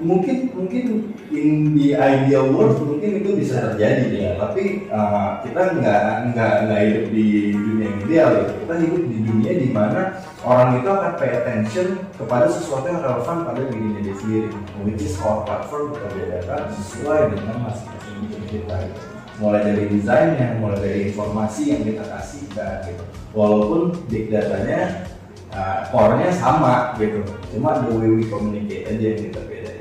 mungkin 0.02 0.50
mungkin 0.50 1.14
in 1.30 1.78
the 1.78 1.94
ideal 1.94 2.50
world 2.50 2.74
mungkin 2.82 3.22
itu 3.22 3.30
bisa 3.38 3.62
terjadi 3.62 4.06
ya 4.10 4.30
tapi 4.42 4.90
uh, 4.90 5.38
kita 5.46 5.78
nggak 5.78 6.02
nggak 6.34 6.52
nggak 6.66 6.80
hidup 6.82 7.06
di 7.14 7.26
dunia 7.54 7.84
yang 7.86 7.98
ideal 8.02 8.28
gitu. 8.42 8.52
kita 8.66 8.74
hidup 8.82 9.02
di 9.06 9.18
dunia 9.22 9.52
di 9.54 9.68
mana 9.70 10.00
orang 10.42 10.82
itu 10.82 10.88
akan 10.90 11.12
pay 11.14 11.30
attention 11.38 11.88
kepada 12.18 12.46
sesuatu 12.50 12.86
yang 12.90 13.02
relevan 13.02 13.38
pada 13.46 13.62
dirinya 13.70 14.14
sendiri 14.18 14.50
which 14.82 15.02
is 15.02 15.14
our 15.22 15.46
platform 15.46 15.94
kita 15.94 16.08
bedakan 16.10 16.62
sesuai 16.74 17.20
dengan 17.30 17.56
masing-masing 17.70 18.46
kita 18.50 18.74
gitu. 18.90 19.13
Mulai 19.42 19.66
dari 19.66 19.90
desainnya 19.90 20.58
mulai 20.62 20.78
dari 20.78 21.00
informasi 21.10 21.62
yang 21.74 21.82
kita 21.82 22.04
kasih 22.06 22.46
gitu. 22.86 23.04
Walaupun 23.34 23.94
big 24.06 24.30
datanya 24.30 25.10
uh, 25.54 25.86
core-nya 25.90 26.30
sama 26.34 26.94
gitu. 26.98 27.22
Cuma 27.54 27.82
the 27.82 27.90
way 27.94 28.10
we 28.10 28.24
communicate 28.26 28.90
aja 28.90 29.04
yang 29.14 29.22
kita 29.30 29.40
beda 29.46 29.72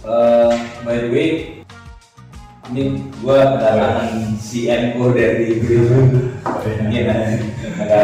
Uh, 0.00 0.56
by 0.80 0.96
the 0.96 1.12
way, 1.12 1.60
ini 2.72 3.04
gua 3.20 3.52
kedatangan 3.52 4.32
CMO 4.40 5.12
dari 5.12 5.60
Mungkin 5.60 7.04
ada 7.84 8.02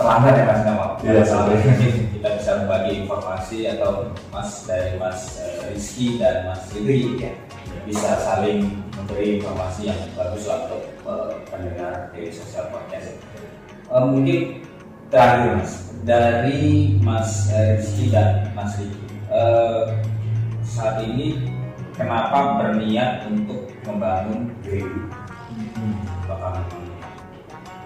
pelanggan 0.00 0.34
ya 0.34 0.44
mas 0.48 0.60
nama. 0.64 0.86
Iya, 1.04 1.22
Mungkin 1.28 1.92
kita 2.08 2.28
bisa 2.40 2.50
berbagi 2.64 3.04
informasi 3.04 3.68
atau 3.76 4.16
mas 4.32 4.64
dari 4.64 4.96
mas 4.96 5.38
eh, 5.44 5.76
Rizky 5.76 6.16
dan 6.16 6.48
mas 6.48 6.64
Riri 6.72 7.20
ya, 7.20 7.36
bisa 7.84 8.16
saling 8.16 8.80
memberi 8.96 9.38
informasi 9.38 9.92
yang 9.92 10.00
bagus 10.16 10.48
untuk 10.48 10.82
eh, 11.04 11.32
pendengar 11.52 12.08
dari 12.10 12.32
sosial 12.32 12.72
podcast. 12.72 13.20
Eh, 13.92 14.04
mungkin 14.08 14.64
terakhir 15.12 15.60
mas 15.60 15.72
dari 16.04 16.60
mas 17.04 17.48
Rizky 17.52 18.08
dan 18.08 18.50
mas 18.56 18.80
Riri. 18.80 19.04
eh, 19.28 19.84
saat 20.64 21.04
ini 21.04 21.52
kenapa 21.92 22.58
berniat 22.64 23.28
untuk 23.28 23.68
membangun 23.84 24.48
GRIU? 24.64 25.12
Apakah 26.24 26.64
memang 26.64 26.88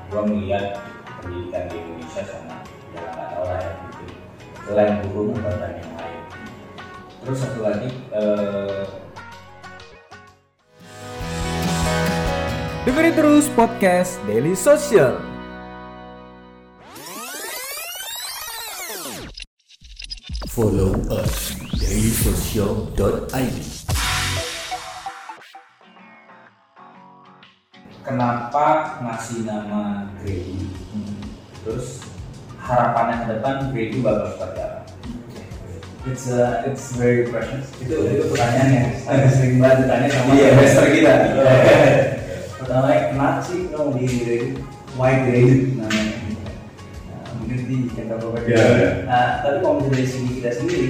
gua 0.08 0.22
melihat 0.24 0.78
pendidikan 1.20 1.66
di 1.68 1.76
Indonesia 1.76 2.22
nggak 2.22 3.26
tahu 3.34 3.44
lah 3.44 3.58
ya 3.60 3.72
gitu. 3.82 4.04
Selain 4.64 4.94
guru 5.10 5.34
dan 5.42 5.74
yang 5.74 5.92
lain. 5.98 6.22
Terus 7.26 7.38
satu 7.42 7.60
lagi 7.66 7.90
Dengerin 12.88 13.12
terus 13.20 13.44
podcast 13.52 14.16
Daily 14.24 14.56
Social. 14.56 15.20
Follow 20.48 20.96
us 21.12 21.52
dailysocial.id. 21.76 23.56
kenapa 28.08 28.96
ngasih 29.04 29.44
nama 29.44 30.08
GRIU? 30.24 30.56
Terus 31.68 32.00
harapannya 32.56 33.20
ke 33.20 33.26
depan 33.36 33.54
GRIU 33.68 34.00
bakal 34.00 34.32
seperti 34.32 34.60
apa? 34.64 34.80
It's 36.08 36.24
a, 36.32 36.64
it's 36.64 36.96
very 36.96 37.28
questions. 37.28 37.68
Itu 37.84 38.00
itu 38.00 38.32
pertanyaan 38.32 38.96
yang 39.04 39.28
sering 39.28 39.60
banget 39.60 39.76
ditanya 39.84 40.08
sama 40.08 40.30
Iya, 40.32 40.46
investor 40.56 40.86
kita. 40.88 41.12
Pertama, 42.58 42.90
kenapa 42.90 43.40
sih 43.46 43.70
di? 43.70 44.58
Why 44.98 45.14
grade 45.22 45.78
namanya? 45.78 46.10
Nah, 47.06 47.22
mungkin 47.38 47.58
di 47.70 47.76
kita 47.94 48.18
coba. 48.18 48.42
Iya, 48.42 48.58
iya. 48.58 48.90
Nah, 49.06 49.28
tapi 49.46 49.62
kalau 49.62 49.78
misalnya 49.78 49.94
dari 49.94 50.06
segi 50.10 50.30
kita 50.42 50.50
sendiri, 50.58 50.86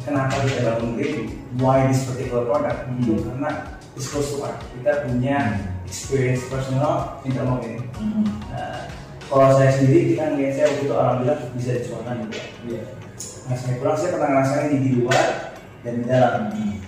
kenapa 0.00 0.40
kita 0.48 0.64
bangun 0.64 0.96
grade? 0.96 1.28
Why 1.60 1.92
this 1.92 2.08
particular 2.08 2.48
product? 2.48 2.88
Itu 2.96 3.20
karena 3.26 3.50
it's 3.98 4.08
close 4.08 4.32
to 4.32 4.40
heart. 4.40 4.64
Kita 4.80 5.04
punya 5.04 5.60
experience 5.84 6.48
personal 6.48 7.20
in 7.28 7.36
terms 7.36 7.52
of 7.52 7.60
ini. 7.68 7.84
Nah, 8.48 8.88
kalau 9.28 9.52
saya 9.60 9.70
sendiri, 9.76 10.16
kita 10.16 10.24
ngeliat 10.32 10.52
saya 10.56 10.66
waktu 10.72 10.82
itu 10.88 10.94
alhamdulillah 10.96 11.38
bisa 11.52 11.70
dicuakan 11.84 12.14
juga. 12.24 12.40
Iya. 12.64 12.82
Nah, 13.50 13.56
saya 13.60 13.74
pulang 13.76 13.96
saya 13.98 14.10
pernah 14.16 14.28
ngerasain 14.32 14.72
di 14.72 14.90
luar 15.04 15.26
dan 15.84 15.92
di 16.00 16.04
dalam. 16.08 16.48
Nah, 16.48 16.79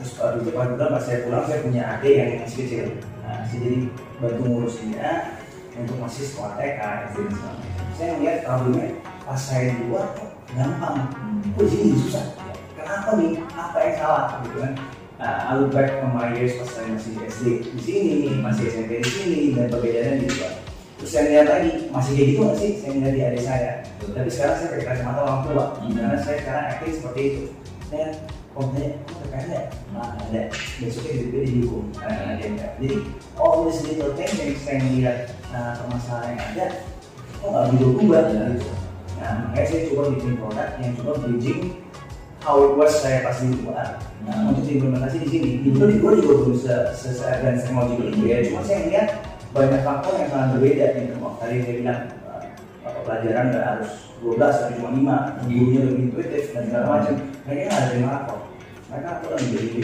terus 0.00 0.16
pada 0.16 0.40
waktu 0.40 0.50
pas 0.56 0.66
pulang 0.72 0.90
pas 0.96 1.02
saya 1.04 1.18
pulang 1.28 1.44
saya 1.44 1.60
punya 1.60 1.82
adik 1.84 2.14
yang 2.16 2.30
masih 2.40 2.58
kecil. 2.64 2.86
Nah, 3.20 3.44
saya 3.44 3.58
jadi 3.60 3.78
bantu 4.16 4.42
ngurus 4.48 4.74
dia 4.80 5.36
untuk 5.76 5.96
masih 6.00 6.22
sekolah 6.24 6.56
TK, 6.56 6.80
SD 7.12 7.18
dan. 7.28 7.56
Saya 7.94 8.08
ngeliat 8.16 8.38
problemnya 8.48 8.88
pas 9.28 9.36
saya 9.36 9.76
di 9.76 9.84
luar 9.84 10.16
kok 10.16 10.30
gampang, 10.56 10.96
kok 11.52 11.64
jadi 11.68 11.92
susah. 12.00 12.26
Kenapa 12.72 13.08
nih? 13.20 13.32
Apa 13.52 13.76
yang 13.84 13.94
salah? 14.00 14.24
Gitu 14.40 14.56
kan? 14.56 14.72
Nah, 15.20 15.52
I 15.52 15.52
look 15.60 15.70
back 15.76 16.00
on 16.00 16.16
my 16.16 16.32
years 16.32 16.56
pas 16.56 16.64
saya 16.64 16.96
masih 16.96 17.12
SD 17.20 17.46
di 17.76 17.80
sini, 17.84 18.40
masih 18.40 18.72
SMP 18.72 19.04
di 19.04 19.10
sini, 19.12 19.38
dan 19.52 19.68
perbedaannya 19.68 20.24
di 20.24 20.28
luar. 20.32 20.52
Terus 20.96 21.10
saya 21.12 21.24
lihat 21.28 21.46
lagi, 21.48 21.70
masih 21.92 22.12
kayak 22.16 22.28
gitu 22.32 22.40
nggak 22.40 22.56
sih? 22.56 22.70
Saya 22.80 22.90
lihat 22.96 23.12
di 23.12 23.22
adik 23.28 23.42
saya. 23.44 23.72
Tapi 24.00 24.30
sekarang 24.32 24.56
saya 24.56 24.68
pakai 24.72 24.86
kacamata 24.88 25.20
orang 25.28 25.42
tua, 25.44 25.64
karena 25.76 26.18
saya 26.24 26.36
sekarang 26.40 26.64
acting 26.72 26.94
seperti 26.96 27.20
itu. 27.20 27.42
Saya 27.92 28.06
terkait 28.58 29.46
ada? 29.46 29.60
Nah, 29.94 30.18
ada. 30.18 30.42
Besoknya 30.82 31.12
tiba-tiba 31.22 31.46
dihukum. 31.46 31.84
Yang 32.02 32.50
enggak. 32.50 32.72
Jadi, 32.82 32.96
all 33.38 33.56
this 33.66 33.78
little 33.86 34.12
thing 34.18 34.32
yang 34.34 34.52
saya 34.58 34.78
melihat 34.82 35.16
nah, 35.54 35.78
permasalahan 35.78 36.30
yang 36.34 36.42
ada, 36.54 36.66
kok 37.38 37.48
nggak 37.48 37.66
berubah 37.78 38.22
gitu. 38.30 38.70
Nah, 39.20 39.32
makanya 39.44 39.66
saya 39.68 39.80
coba 39.92 40.02
bikin 40.16 40.32
produk 40.40 40.68
yang 40.80 40.92
coba 40.96 41.12
bridging 41.20 41.60
how 42.40 42.56
it 42.64 42.72
was 42.72 42.92
saya 43.04 43.20
pas 43.20 43.36
di 43.36 43.52
luar. 43.52 44.00
Nah, 44.24 44.48
untuk 44.48 44.64
diimplementasi 44.64 45.16
di 45.24 45.28
sini, 45.28 45.50
luar 45.76 45.88
di 45.92 45.96
luar 46.00 46.14
juga 46.16 46.34
belum 46.40 46.56
se- 46.56 46.88
se 46.96 47.08
se 47.12 47.24
advance 47.24 47.68
teknologi 47.68 48.08
itu 48.08 48.24
ya. 48.24 48.36
Cuma 48.48 48.60
saya 48.64 48.80
lihat 48.88 49.06
banyak 49.52 49.82
faktor 49.84 50.12
yang 50.16 50.28
sangat 50.32 50.48
berbeda. 50.56 50.84
Kalau 50.96 51.36
tadi 51.36 51.56
saya 51.60 51.74
bilang 51.84 52.00
uh, 52.88 53.00
pelajaran 53.04 53.44
nggak 53.52 53.64
harus 53.68 53.90
12 54.24 54.40
tapi 54.40 54.72
cuma 54.80 54.90
5 54.92 55.48
gurunya 55.48 55.80
lebih 55.84 56.02
intuitif 56.08 56.44
dan 56.56 56.62
segala 56.68 56.86
macam. 56.88 57.14
Mereka 57.44 57.62
nggak 57.68 57.80
ada 57.80 57.92
yang 57.92 58.08
lapor. 58.08 58.39
Mereka 58.90 59.10
tuh 59.22 59.28
lagi 59.32 59.46
jadi. 59.54 59.80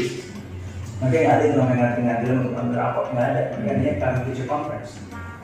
Mereka 0.97 1.17
nggak 1.17 1.35
ada 1.35 1.45
yang 1.47 1.57
namanya 1.63 1.87
pengadilan 1.95 2.37
untuk 2.43 2.55
ambil 2.59 2.77
rapor 2.77 3.05
nggak 3.15 3.27
ada. 3.31 3.43
Mereka 3.55 3.71
hanya 3.71 3.93
kami 4.03 4.19
teacher 4.27 4.47
conference. 4.51 4.91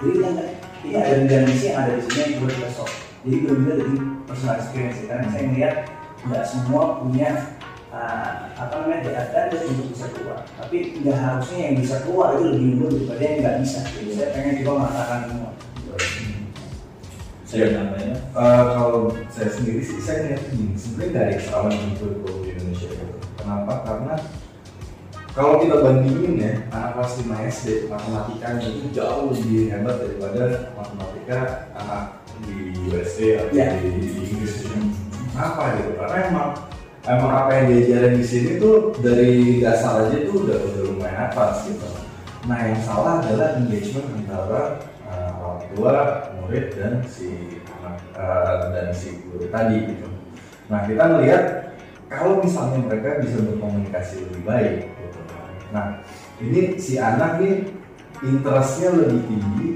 Jadi 0.03 0.11
kita 0.19 0.29
nggak 0.35 0.49
ini 0.83 0.91
ada 0.99 1.15
dan 1.31 1.43
misi 1.47 1.65
yang 1.71 1.79
ada 1.79 1.91
di 1.95 2.03
sini 2.03 2.19
yang 2.19 2.33
buat 2.43 2.73
solve. 2.75 2.97
Jadi 3.23 3.37
benar-benar 3.39 3.77
dari 3.79 3.97
personal 4.27 4.55
experience 4.59 4.99
karena 5.07 5.27
saya 5.31 5.45
melihat 5.47 5.75
nggak 6.27 6.45
semua 6.47 6.83
punya 6.99 7.31
uh, 7.93 8.31
apa 8.57 8.73
namanya 8.83 9.11
advantage 9.15 9.69
untuk 9.69 9.87
bisa 9.93 10.07
keluar 10.15 10.41
tapi 10.57 10.77
nggak 11.05 11.19
harusnya 11.19 11.59
yang 11.59 11.75
bisa 11.79 11.97
keluar 12.07 12.29
itu 12.35 12.45
lebih 12.49 12.67
unggul 12.75 12.91
daripada 12.91 13.23
yang 13.23 13.37
nggak 13.45 13.57
bisa 13.61 13.79
jadi 13.93 14.11
saya 14.17 14.29
pengen 14.33 14.55
coba 14.65 14.73
mengatakan 14.89 15.21
semua 15.29 15.51
Saya 17.45 17.67
namanya 17.77 18.17
Uh, 18.33 18.65
kalau 18.73 19.13
saya 19.29 19.53
sendiri 19.53 19.85
sih 19.85 20.01
saya 20.01 20.25
lihat 20.25 20.41
gini 20.49 20.73
sebenarnya 20.73 21.37
dari 21.37 21.37
awal 21.53 21.69
itu 21.69 22.09
di 22.41 22.49
Indonesia. 22.49 23.02
Kenapa? 23.43 23.73
Karena 23.83 24.15
kalau 25.33 25.65
kita 25.65 25.81
bandingin 25.81 26.35
ya 26.37 26.53
anak 26.77 26.91
kelas 26.95 27.25
5 27.25 27.49
SD 27.49 27.67
matematikanya 27.89 28.69
itu 28.69 28.87
jauh 28.93 29.33
lebih 29.33 29.73
hebat 29.73 29.97
daripada 29.97 30.43
matematika 30.77 31.39
anak 31.73 32.21
di 32.45 32.77
USA 32.87 33.49
atau 33.49 33.57
Ya. 33.57 33.75
di, 33.81 33.89
di 33.97 34.09
Inggris 34.29 34.55
gitu. 34.61 34.77
Kenapa 35.33 35.63
gitu? 35.81 35.91
Karena 35.97 36.17
emang 36.29 36.49
emang 37.09 37.33
apa 37.33 37.51
yang 37.57 37.67
diajarin 37.73 38.15
di 38.21 38.27
sini 38.29 38.51
tuh 38.61 38.93
dari 39.01 39.59
dasar 39.65 40.07
aja 40.07 40.19
tuh 40.29 40.45
udah 40.45 40.59
udah 40.61 40.83
lumayan 40.93 41.33
atas 41.33 41.65
gitu. 41.67 41.89
Nah 42.45 42.59
yang 42.69 42.81
salah 42.85 43.25
adalah 43.25 43.57
engagement 43.57 44.13
antara 44.19 44.85
uh, 45.09 45.31
orang 45.41 45.63
tua, 45.73 45.95
murid 46.37 46.77
dan 46.77 47.01
si 47.09 47.59
anak 47.81 47.97
uh, 48.19 48.69
dan 48.69 48.93
si 48.93 49.17
guru 49.25 49.49
tadi 49.49 49.97
gitu. 49.97 50.13
Nah 50.69 50.85
kita 50.85 51.03
melihat 51.17 51.62
kalau 52.13 52.45
misalnya 52.45 52.79
mereka 52.85 53.25
bisa 53.25 53.41
berkomunikasi 53.41 54.29
lebih 54.29 54.43
baik 54.45 54.75
gitu. 54.93 55.21
Nah 55.73 56.05
ini 56.39 56.61
si 56.77 57.01
anak 57.01 57.41
nih 57.41 57.73
interestnya 58.21 58.89
lebih 58.93 59.21
tinggi 59.27 59.69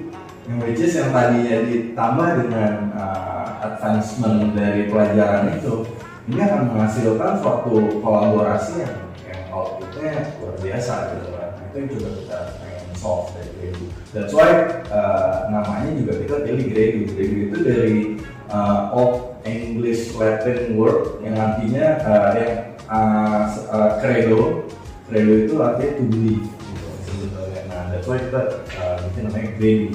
yang 0.46 0.58
which 0.62 0.78
is 0.78 0.94
yang 0.94 1.10
tadinya 1.10 1.66
ditambah 1.66 2.28
dengan 2.46 2.72
uh, 2.94 3.46
advancement 3.66 4.54
dari 4.54 4.86
pelajaran 4.86 5.58
itu 5.58 5.82
ini 6.30 6.38
akan 6.42 6.62
menghasilkan 6.70 7.42
suatu 7.42 7.98
kolaborasi 7.98 8.86
yang 8.86 8.94
yang 9.26 9.42
outputnya 9.50 10.36
luar 10.38 10.54
biasa 10.62 10.94
gitu 11.18 11.28
kan 11.34 11.46
Nah, 11.56 11.64
itu 11.72 11.76
yang 11.78 11.88
coba 11.96 12.08
kita 12.20 12.38
pengen 12.60 12.84
soft 12.94 13.28
dari 13.34 13.50
Gredu. 13.58 13.86
That's 14.12 14.32
why 14.36 14.50
uh, 14.92 15.50
namanya 15.50 15.90
juga 15.98 16.12
kita 16.20 16.36
pilih 16.44 16.66
Gredu. 16.70 17.00
Gredu 17.10 17.36
itu 17.48 17.56
dari 17.64 17.98
uh, 18.52 18.92
English 19.46 20.12
Latin 20.18 20.74
word 20.74 21.22
yang 21.22 21.38
artinya 21.38 21.86
uh, 22.02 22.30
yang 22.34 22.54
uh, 22.90 23.46
uh, 23.70 23.90
credo. 24.02 24.66
Credo 25.06 25.32
itu 25.46 25.54
artinya 25.62 25.92
to 25.96 26.04
believe 26.10 26.46
gitu 26.50 26.86
sebetulnya. 27.06 27.62
Nah, 27.70 27.82
that's 27.94 28.06
why 28.10 28.18
kita 28.18 28.42
uh, 28.82 28.94
bikin 29.06 29.22
namanya 29.30 29.48
Gredu. 29.54 29.88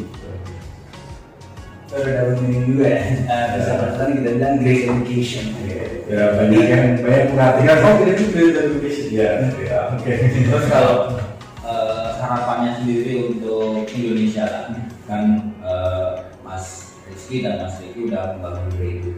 Udah 1.92 2.12
dapat 2.16 2.36
meaning 2.40 2.64
juga 2.72 2.86
ya. 2.88 3.02
Uh, 3.28 3.46
bahasa 3.52 3.72
bahasa 3.76 4.02
kita 4.16 4.30
bilang 4.40 4.56
great 4.64 4.82
education. 4.88 5.46
Ya 6.08 6.24
banyak 6.36 6.66
yang 6.68 6.88
banyak 7.04 7.26
perhatikan. 7.32 7.78
Oh, 7.88 7.94
kita 8.04 8.12
itu 8.20 8.26
Great 8.36 8.56
Education. 8.60 9.08
Ya, 9.16 9.32
ya, 9.64 9.80
oke. 9.96 10.12
Terus 10.12 10.66
kalau 10.68 11.16
harapannya 12.22 12.72
sendiri 12.80 13.28
untuk 13.28 13.88
Indonesia 13.92 14.72
kan 15.10 15.52
eh, 15.60 16.12
Mas 16.46 16.96
Rizky 17.10 17.44
dan 17.44 17.60
Mas 17.60 17.76
Riki 17.84 18.08
udah 18.08 18.40
membangun 18.40 18.68
Gredu. 18.80 19.12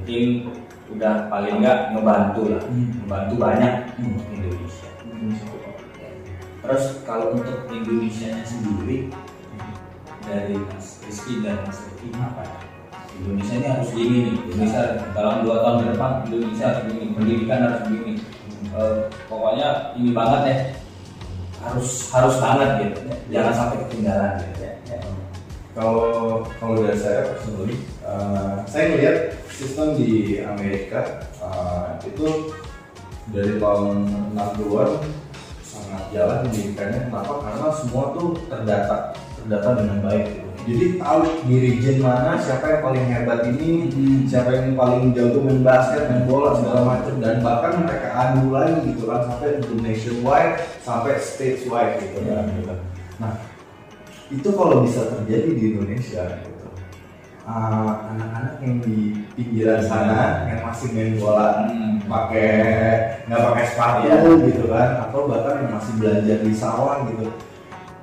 Mungkin 0.00 0.48
udah 0.96 1.28
paling 1.28 1.60
nggak 1.60 1.92
ngebantu 1.92 2.42
lah, 2.56 2.62
membantu 2.72 3.34
banyak 3.36 3.74
untuk 4.00 4.26
Indonesia. 4.32 4.88
Terus 6.64 6.84
kalau 7.04 7.36
untuk 7.36 7.68
Indonesia 7.68 8.32
sendiri 8.48 9.12
dari 10.24 10.56
Mas 10.56 11.04
Rizky 11.04 11.44
dan 11.44 11.60
Mas 11.68 11.84
Riki 11.84 12.08
apa? 12.16 12.44
Indonesia 13.20 13.54
ini 13.60 13.66
harus 13.68 13.88
gini 13.92 14.16
nih, 14.24 14.34
Indonesia 14.48 14.82
dalam 15.12 15.44
dua 15.44 15.56
tahun 15.60 15.76
ke 15.76 15.86
depan 15.92 16.12
Indonesia 16.32 16.64
harus 16.72 16.82
begini, 16.88 17.06
pendidikan 17.12 17.60
harus 17.68 17.80
begini. 17.84 18.12
Eh, 18.70 18.98
pokoknya 19.28 19.68
ini 20.00 20.10
banget 20.16 20.42
ya, 20.48 20.56
harus 21.60 22.08
harus 22.08 22.34
banget 22.40 22.70
gitu, 22.80 22.98
jangan 23.28 23.52
sampai 23.52 23.76
ketinggalan 23.84 24.32
gitu 24.48 24.60
ya. 24.64 24.72
ya. 24.88 24.98
Kalau 25.76 26.00
kalau 26.58 26.82
dari 26.82 26.98
saya 26.98 27.30
personally, 27.30 27.78
uh, 28.02 28.58
saya 28.66 28.90
melihat 28.90 29.16
sistem 29.60 29.92
di 30.00 30.40
Amerika 30.40 31.20
uh, 31.44 32.00
itu 32.08 32.56
dari 33.28 33.60
tahun 33.60 34.08
60-an 34.32 34.90
sangat 35.60 36.02
jalan 36.16 36.48
pendidikannya. 36.48 37.00
Kenapa? 37.12 37.34
Karena 37.44 37.68
semua 37.76 38.16
tuh 38.16 38.40
terdata, 38.48 39.12
terdata 39.36 39.68
dengan 39.76 39.98
baik. 40.00 40.26
Gitu. 40.32 40.48
Jadi 40.60 40.86
tahu 41.00 41.20
di 41.48 41.56
region 41.56 41.98
mana 42.04 42.36
siapa 42.40 42.64
yang 42.68 42.82
paling 42.84 43.04
hebat 43.08 43.40
ini, 43.48 43.68
siapa 44.28 44.50
yang 44.52 44.76
paling 44.76 45.12
jago 45.12 45.40
main 45.44 45.60
basket, 45.60 46.08
main 46.08 46.24
bola 46.24 46.56
segala 46.56 46.80
macam 46.84 47.14
dan 47.20 47.40
bahkan 47.40 47.72
mereka 47.84 48.08
adu 48.12 48.52
lagi 48.52 48.92
gitu 48.92 49.08
kan 49.08 49.24
sampai 49.24 49.60
nationwide 49.80 50.56
sampai 50.84 51.16
statewide 51.16 51.96
gitu 52.00 52.18
kan. 52.28 52.44
gitu. 52.60 52.74
Nah 53.20 53.32
itu 54.28 54.48
kalau 54.52 54.84
bisa 54.84 55.00
terjadi 55.16 55.48
di 55.52 55.64
Indonesia 55.74 56.22
gitu 56.44 56.59
Ah, 57.50 58.06
anak-anak 58.14 58.62
yang 58.62 58.78
di 58.78 59.26
pinggiran 59.34 59.82
sana 59.82 60.46
yang 60.46 60.62
masih 60.62 60.94
main 60.94 61.18
bola 61.18 61.66
Hmm. 61.66 61.98
pakai 62.06 62.50
nggak 63.26 63.42
pakai 63.42 63.64
sepatu 63.66 64.06
Iya. 64.06 64.46
gitu 64.46 64.64
kan 64.70 64.88
atau 65.02 65.26
bahkan 65.26 65.66
yang 65.66 65.74
masih 65.74 65.92
belajar 65.98 66.38
di 66.46 66.54
sawah 66.54 67.02
gitu. 67.10 67.26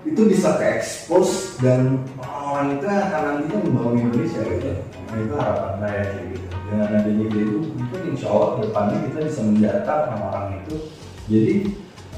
Itu 0.03 0.21
bisa 0.27 0.59
ke 0.59 0.67
expose 0.75 1.63
dan 1.63 2.03
orang 2.19 2.75
itu 2.75 2.83
akan 2.83 3.21
nantinya 3.23 3.57
membangun 3.63 4.11
Indonesia 4.11 4.43
gitu. 4.43 4.71
Nah, 5.07 5.15
itu 5.15 5.33
harapan 5.39 5.73
saya 5.79 6.01
kayak 6.11 6.25
gitu. 6.35 6.45
Dengan 6.67 6.87
adanya 6.91 7.25
itu 7.31 7.57
mungkin 7.71 8.01
insya 8.11 8.27
Allah 8.27 8.49
depannya 8.59 8.97
kita 9.07 9.17
bisa 9.31 9.41
mendata 9.47 9.91
orang-orang 10.11 10.45
itu. 10.59 10.75
Jadi 11.31 11.55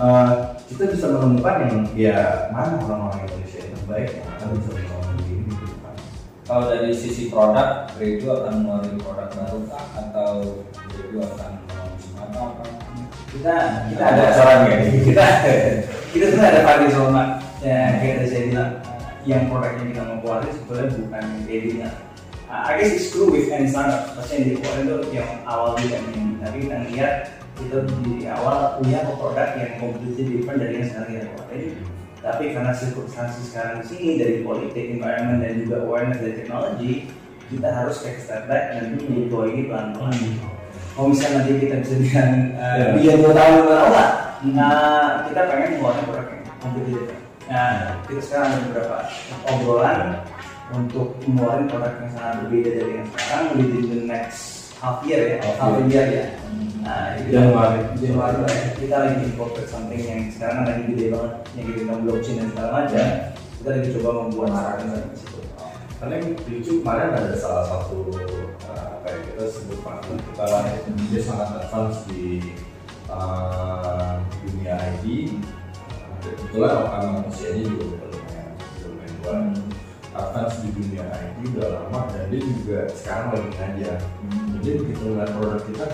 eh, 0.02 0.30
kita 0.66 0.84
bisa 0.98 1.06
menemukan 1.14 1.56
yang 1.62 1.76
ya 1.94 2.18
mana 2.50 2.82
orang-orang 2.82 3.22
Indonesia 3.30 3.60
yang 3.62 3.74
terbaik 3.78 4.10
yang 4.18 4.26
akan 4.34 4.48
bisa 4.58 4.70
membangun 4.74 4.99
Kalau 6.50 6.66
dari 6.66 6.90
sisi 6.90 7.30
produk, 7.30 7.86
Gredu 7.94 8.26
akan 8.34 8.66
mengeluarkan 8.66 8.98
produk 9.06 9.30
baru 9.38 9.60
kah? 9.70 9.86
atau 10.02 10.66
Gredu 10.90 11.22
akan 11.22 11.52
melaunching 11.62 12.14
apa 12.18 12.40
apa? 12.42 12.64
Kita 13.30 13.56
kita 13.94 14.02
Ada 14.02 14.18
ada 14.18 14.34
sarannya? 14.34 14.78
kita 15.14 15.26
kita 16.10 16.26
tuh 16.34 16.42
ada 16.42 16.88
zona 16.90 17.38
ya 17.62 18.02
kayak 18.02 18.26
tadi 18.26 18.30
saya 18.34 18.44
bilang 18.50 18.72
yang 19.30 19.46
produk 19.46 19.78
yang 19.78 19.88
kita 19.94 20.02
mau 20.10 20.18
keluarin 20.26 20.50
sebetulnya 20.58 20.86
bukan 20.98 21.22
yang 21.22 21.44
Gredunya. 21.46 21.90
Uh, 22.50 22.62
I 22.66 22.72
guess 22.82 22.98
it's 22.98 23.14
true 23.14 23.30
with 23.30 23.54
any 23.54 23.70
startup, 23.70 24.18
pasti 24.18 24.42
yang 24.42 24.46
dikeluarin 24.58 24.90
tuh 24.90 25.02
yang 25.14 25.30
awal 25.46 25.78
juga 25.78 26.02
ini. 26.02 26.42
Tapi 26.42 26.56
kita 26.66 26.76
lihat 26.90 27.14
kita 27.62 27.78
di 27.86 28.26
awal 28.26 28.82
punya 28.82 29.06
produk 29.06 29.54
yang 29.54 29.78
completely 29.78 30.42
different 30.42 30.66
dari 30.66 30.82
yang 30.82 30.90
sekarang 30.90 31.14
kita 31.14 31.26
keluarin. 31.30 31.99
Tapi 32.20 32.52
karena 32.52 32.76
sirkulasi 32.76 33.42
sekarang 33.48 33.80
di 33.80 33.86
sini 33.88 34.08
dari 34.20 34.36
politik, 34.44 34.92
environment 34.92 35.40
dan 35.40 35.56
juga 35.64 35.76
awareness 35.88 36.20
dari 36.20 36.34
teknologi, 36.36 36.92
kita 37.48 37.68
harus 37.72 37.96
take 38.04 38.20
step 38.20 38.44
back 38.46 38.76
dan 38.76 39.00
menyesuaikan 39.00 39.50
ini 39.50 39.64
pelan-pelan. 39.72 40.16
Kalau 40.94 41.08
misalnya 41.16 41.36
nanti 41.42 41.52
kita 41.64 41.76
bisa 41.80 41.96
bilang 41.96 42.32
Ya. 42.60 42.86
biar 42.92 43.16
dua 43.24 43.34
tahun 43.34 43.54
dua 43.64 43.76
tahun 43.80 43.92
lah, 43.96 44.10
nah 44.52 45.08
kita 45.32 45.40
pengen 45.48 45.70
mengeluarkan 45.80 46.04
produk 46.06 46.28
yang 46.28 46.44
different. 46.92 47.24
Nah, 47.50 47.72
kita 48.06 48.22
sekarang 48.22 48.48
ada 48.52 48.60
beberapa 48.68 48.98
obrolan 49.48 50.00
untuk 50.70 51.08
mengeluarkan 51.26 51.66
produk 51.72 51.94
yang 52.04 52.12
sangat 52.14 52.36
berbeda 52.46 52.70
dari 52.78 52.92
yang 53.00 53.08
sekarang 53.10 53.44
within 53.58 53.84
the 53.88 54.00
next 54.06 54.40
half 54.78 55.00
year 55.02 55.22
ya, 55.24 55.38
Half 55.58 55.72
year. 55.82 55.88
year 55.90 56.06
ya. 56.12 56.26
Itu 56.36 56.69
Januari. 57.30 57.80
Januari 58.02 58.38
lah 58.42 58.54
ya. 58.54 58.68
kita 58.78 58.96
lagi 58.98 59.22
incorporate 59.30 59.70
something 59.70 60.02
yang 60.02 60.22
sekarang 60.34 60.66
lagi 60.66 60.82
gede 60.90 61.06
banget 61.14 61.34
yang 61.54 61.66
kita 61.70 61.80
bilang 61.86 62.02
blockchain 62.06 62.36
dan 62.42 62.48
segala 62.54 62.70
macam. 62.74 63.08
Kita 63.60 63.68
lagi 63.70 63.88
coba 63.98 64.10
membuat 64.26 64.50
sarana 64.56 64.96
di 65.10 65.18
situ. 65.18 65.40
karena 66.00 66.16
yang 66.16 66.32
lucu 66.32 66.72
kemarin 66.80 67.12
ada 67.12 67.36
salah 67.36 67.68
satu 67.68 68.08
uh, 68.72 69.04
kayak 69.04 69.20
kita 69.20 69.44
sebut 69.52 69.84
partner 69.84 70.16
kita 70.32 70.46
lah 70.48 70.64
dia 71.12 71.20
sangat 71.20 71.48
advance 71.60 72.08
di 72.08 72.56
uh, 73.12 74.24
dunia 74.48 74.80
IT 74.80 75.36
kebetulan 76.24 76.88
orang 76.88 77.28
usianya 77.28 77.68
juga 77.68 78.08
lumayan 78.16 78.52
lumayan 78.80 79.12
tua 79.20 79.36
advance 80.24 80.56
di 80.64 80.70
dunia 80.72 81.04
IT 81.04 81.36
udah 81.52 81.68
lama 81.68 82.00
dan 82.16 82.32
dia 82.32 82.42
juga 82.48 82.80
sekarang 82.96 83.28
lagi 83.36 83.50
ngajar 83.60 83.98
jadi 84.56 84.70
begitu 84.80 85.04
ngeliat 85.04 85.32
produk 85.36 85.62
kita 85.68 85.88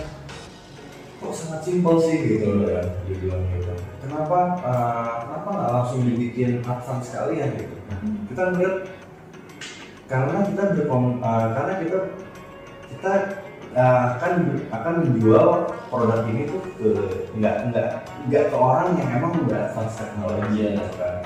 kok 1.16 1.32
sangat 1.32 1.60
simpel 1.64 1.96
sih 2.02 2.16
gitu. 2.20 2.68
Kan 2.68 2.86
dia 3.08 3.16
bilang 3.20 3.42
gitu. 3.56 3.72
Kenapa 4.04 4.38
uh, 4.62 5.12
kenapa 5.24 5.48
nggak 5.50 5.72
langsung 5.72 6.00
dibikin 6.04 6.60
advance 6.62 7.06
sekalian 7.10 7.48
gitu? 7.56 7.76
Kita 8.32 8.42
melihat 8.52 8.76
karena 10.06 10.38
kita 10.46 10.62
berkom 10.76 11.04
uh, 11.24 11.46
karena 11.56 11.72
kita 11.82 11.98
kita 12.94 13.12
uh, 13.74 14.02
akan 14.16 14.32
akan 14.70 14.94
menjual 15.02 15.48
produk 15.90 16.20
ini 16.30 16.42
tuh 16.46 16.60
ke 16.78 16.88
nggak 17.40 17.56
nggak 17.72 17.88
nggak 18.30 18.44
ke 18.52 18.56
orang 18.56 18.94
yang 19.00 19.08
emang 19.18 19.32
udah 19.48 19.72
advance 19.72 19.96
teknologi 19.98 20.56
ya 20.62 20.70
kan. 21.00 21.16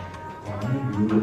Orangnya 0.49 0.81
dulu. 0.97 1.19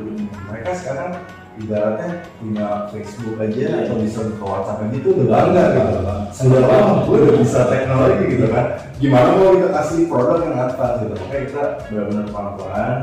Mereka 0.52 0.72
sekarang 0.78 1.12
ibaratnya 1.58 2.10
punya 2.38 2.68
Facebook 2.94 3.36
aja 3.42 3.66
atau 3.86 3.96
bisa 3.98 4.20
buka 4.34 4.46
WhatsApp 4.46 4.84
aja 4.86 4.96
itu 4.98 5.10
udah 5.10 5.26
bangga 5.26 5.64
gitu. 5.74 5.92
Sudah 6.34 6.62
lama 6.70 6.94
gue 7.10 7.18
udah 7.18 7.36
bisa 7.42 7.60
teknologi 7.66 8.24
gitu 8.38 8.46
kan. 8.54 8.66
Gimana 9.02 9.28
mau 9.38 9.54
kita 9.58 9.70
kasih 9.74 10.00
produk 10.06 10.40
yang 10.46 10.58
advance 10.62 10.98
gitu? 11.02 11.14
Makanya 11.18 11.44
kita 11.50 11.64
benar-benar 11.90 12.26
pelan-pelan 12.30 12.98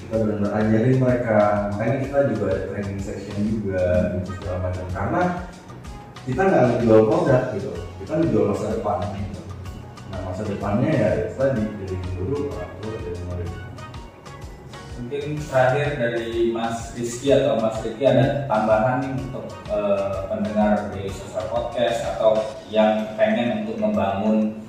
kita 0.00 0.14
benar-benar 0.16 0.52
ajarin 0.58 0.96
mereka. 0.96 1.40
Makanya 1.70 1.96
kita 2.02 2.18
juga 2.32 2.44
ada 2.50 2.62
training 2.72 3.00
session 3.00 3.38
juga 3.46 3.82
gitu 4.16 4.30
segala 4.40 4.58
macam. 4.64 4.84
Karena 4.90 5.22
kita 6.24 6.40
nggak 6.40 6.64
menjual 6.74 7.00
produk 7.06 7.42
gitu. 7.54 7.72
Kita 8.00 8.12
menjual 8.16 8.44
masa 8.50 8.66
depan 8.74 8.98
gitu. 9.14 9.40
nah 10.10 10.18
masa 10.26 10.42
depannya 10.42 10.90
ya 10.90 11.08
itu 11.22 11.38
tadi 11.38 11.62
dari 11.62 11.96
dulu 12.18 12.50
orang 12.50 12.72
Mungkin 15.00 15.40
terakhir 15.48 15.96
dari 15.96 16.52
Mas 16.52 16.92
Rizky 16.92 17.32
atau 17.32 17.56
Mas 17.56 17.80
Riki 17.80 18.04
ada 18.04 18.44
tambahan 18.44 19.00
nih 19.00 19.12
untuk 19.16 19.48
eh, 19.72 20.12
pendengar 20.28 20.92
di 20.92 21.08
social 21.08 21.48
podcast 21.48 22.04
atau 22.04 22.36
yang 22.68 23.08
pengen 23.16 23.64
untuk 23.64 23.80
membangun 23.80 24.60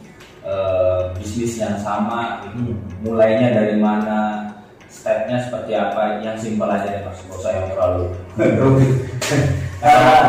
eh, 0.48 1.12
bisnis 1.20 1.60
yang 1.60 1.76
sama 1.84 2.48
gitu. 2.48 2.80
mulainya 3.04 3.52
dari 3.52 3.76
mana 3.76 4.48
stepnya 4.88 5.40
seperti 5.44 5.76
apa 5.76 6.24
yang 6.24 6.40
simpel 6.40 6.72
aja 6.72 6.88
deh 6.88 7.04
mas. 7.04 7.20
Gak 7.28 7.36
usah 7.36 7.52
yang 7.52 7.68
terlalu 7.76 8.04
rumit. 8.40 8.92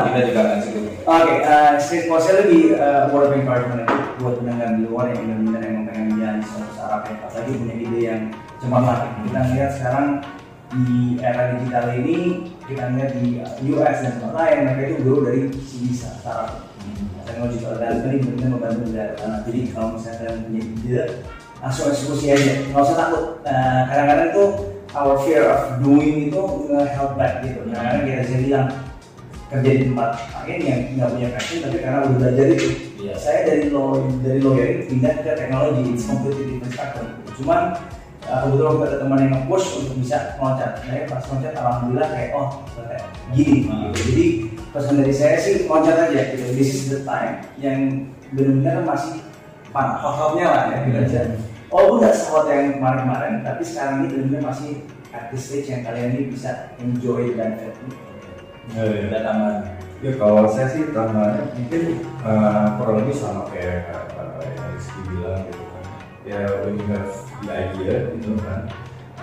Kita 0.02 0.20
juga 0.24 0.40
nggak 0.48 0.60
cukup. 0.64 0.84
Oke, 1.02 1.34
uh, 1.44 1.72
street 1.76 2.06
saya 2.08 2.34
lebih 2.46 2.72
uh, 2.78 3.12
word 3.12 3.28
of 3.28 3.36
encouragement 3.36 3.84
buat 4.16 4.40
pendengar 4.40 4.80
di 4.80 4.88
luar 4.88 5.12
yang 5.12 5.20
benar-benar 5.28 5.60
emang 5.66 5.84
pengen 5.92 6.08
jalan 6.16 6.38
suatu 6.40 6.68
startup 6.72 7.02
yang 7.04 7.18
lagi 7.20 7.52
punya 7.58 7.74
ide 7.76 8.00
yang 8.00 8.22
cemerlang. 8.62 9.26
Kita 9.26 9.40
lihat 9.50 9.70
sekarang 9.74 10.06
di 10.72 11.20
era 11.20 11.58
digital 11.58 11.86
ini, 11.98 12.48
kita 12.64 12.88
lihat 12.94 13.10
di 13.18 13.42
US 13.74 13.98
dan 14.00 14.12
tempat 14.16 14.32
lain, 14.32 14.56
mereka 14.64 14.80
itu 14.86 14.96
grow 15.04 15.18
dari 15.26 15.40
bisa 15.52 16.08
startup. 16.22 16.70
Teknologi 17.22 17.62
dan 17.62 18.02
ini 18.02 18.18
benar-benar 18.18 18.50
membantu 18.50 18.80
negara. 18.90 19.14
Nah, 19.22 19.38
jadi 19.46 19.60
kalau 19.70 19.88
misalnya 19.94 20.18
kalian 20.18 20.38
punya 20.42 20.62
ide, 20.62 21.02
langsung 21.62 21.86
eksekusi 21.90 22.26
aja, 22.34 22.52
nggak 22.70 22.82
usah 22.82 22.96
takut. 22.98 23.24
Nah, 23.46 23.78
kadang-kadang 23.86 24.28
tuh 24.34 24.48
our 24.92 25.14
fear 25.22 25.46
of 25.46 25.62
doing 25.78 26.28
itu 26.30 26.42
nge-help 26.66 27.14
back 27.14 27.46
gitu. 27.46 27.62
Nah, 27.70 27.78
karena 27.78 28.00
kita 28.02 28.22
saya 28.26 28.40
bilang 28.42 28.66
kerja 29.52 29.70
di 29.76 29.84
tempat 29.84 30.10
lain 30.32 30.60
yang 30.64 30.80
nggak 30.96 31.10
punya 31.12 31.28
passion 31.36 31.58
tapi 31.60 31.76
karena 31.78 31.98
udah 32.08 32.16
belajar 32.16 32.46
itu. 32.56 32.68
Iya. 33.04 33.14
Saya 33.20 33.38
dari 33.44 33.64
law 33.68 34.00
dari 34.24 34.38
lawyer 34.40 34.68
pindah 34.88 35.14
ke 35.20 35.30
teknologi, 35.36 35.82
it's 35.92 36.08
completely 36.08 36.56
different. 36.58 37.12
Cuman 37.36 37.76
uh, 38.28 38.38
kebetulan 38.46 38.72
kita 38.76 38.86
ada 38.86 38.98
teman 39.02 39.18
yang 39.22 39.32
nge-push 39.38 39.66
untuk 39.82 39.96
bisa 39.98 40.16
loncat. 40.38 40.70
Saya 40.82 41.02
pas 41.08 41.22
loncat 41.26 41.52
alhamdulillah 41.56 42.08
kayak 42.10 42.30
oh 42.36 42.48
kayak 42.76 43.04
gini. 43.34 43.58
Hmm. 43.66 43.90
Gitu. 43.90 43.98
Jadi 44.02 44.26
pesan 44.72 44.94
dari 45.00 45.14
saya 45.14 45.36
sih 45.40 45.54
loncat 45.66 45.96
aja 46.10 46.20
gitu. 46.34 46.44
This 46.54 46.70
is 46.74 46.84
the 46.90 47.00
time 47.02 47.42
yang 47.58 48.10
benar-benar 48.32 48.84
masih 48.86 49.20
fun, 49.72 49.88
hot-hotnya 49.98 50.46
lah 50.48 50.62
ya 50.70 50.76
gitu 50.86 50.98
aja. 51.08 51.20
Walaupun 51.72 52.04
nggak 52.04 52.16
sekuat 52.20 52.46
yang 52.52 52.76
kemarin-kemarin, 52.76 53.34
tapi 53.40 53.62
sekarang 53.64 53.94
ini 54.04 54.06
benar-benar 54.12 54.42
masih 54.52 54.72
at 55.16 55.32
the 55.32 55.38
stage 55.40 55.72
yang 55.72 55.80
kalian 55.84 56.12
ini 56.16 56.22
bisa 56.28 56.76
enjoy 56.80 57.32
dan 57.36 57.56
Ya, 58.70 58.86
ya. 58.86 59.10
Ada 59.10 59.18
tambahan. 59.26 59.56
Ya 60.02 60.10
kalau 60.18 60.46
saya 60.46 60.70
sih 60.70 60.94
tambahannya 60.94 61.50
mungkin 61.50 61.82
eh, 61.98 62.66
kurang 62.78 62.96
lebih 63.02 63.14
sama 63.14 63.50
kayak 63.50 63.90
uh, 64.14 64.38
yang 64.38 64.70
Rizky 64.74 65.00
bilang 65.10 65.42
gitu. 65.50 65.71
Ya 66.22 66.46
when 66.62 66.78
you 66.78 66.86
have 66.86 67.10
the 67.42 67.50
idea 67.50 68.14
gitu 68.14 68.38
kan, 68.38 68.70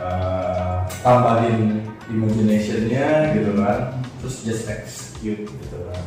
eh, 0.03 0.77
tambahin 0.99 1.87
imaginationnya 2.11 3.31
gitu 3.39 3.55
kan, 3.55 4.03
terus 4.19 4.43
just 4.43 4.67
execute 4.67 5.47
gitu 5.47 5.77
kan. 5.87 6.03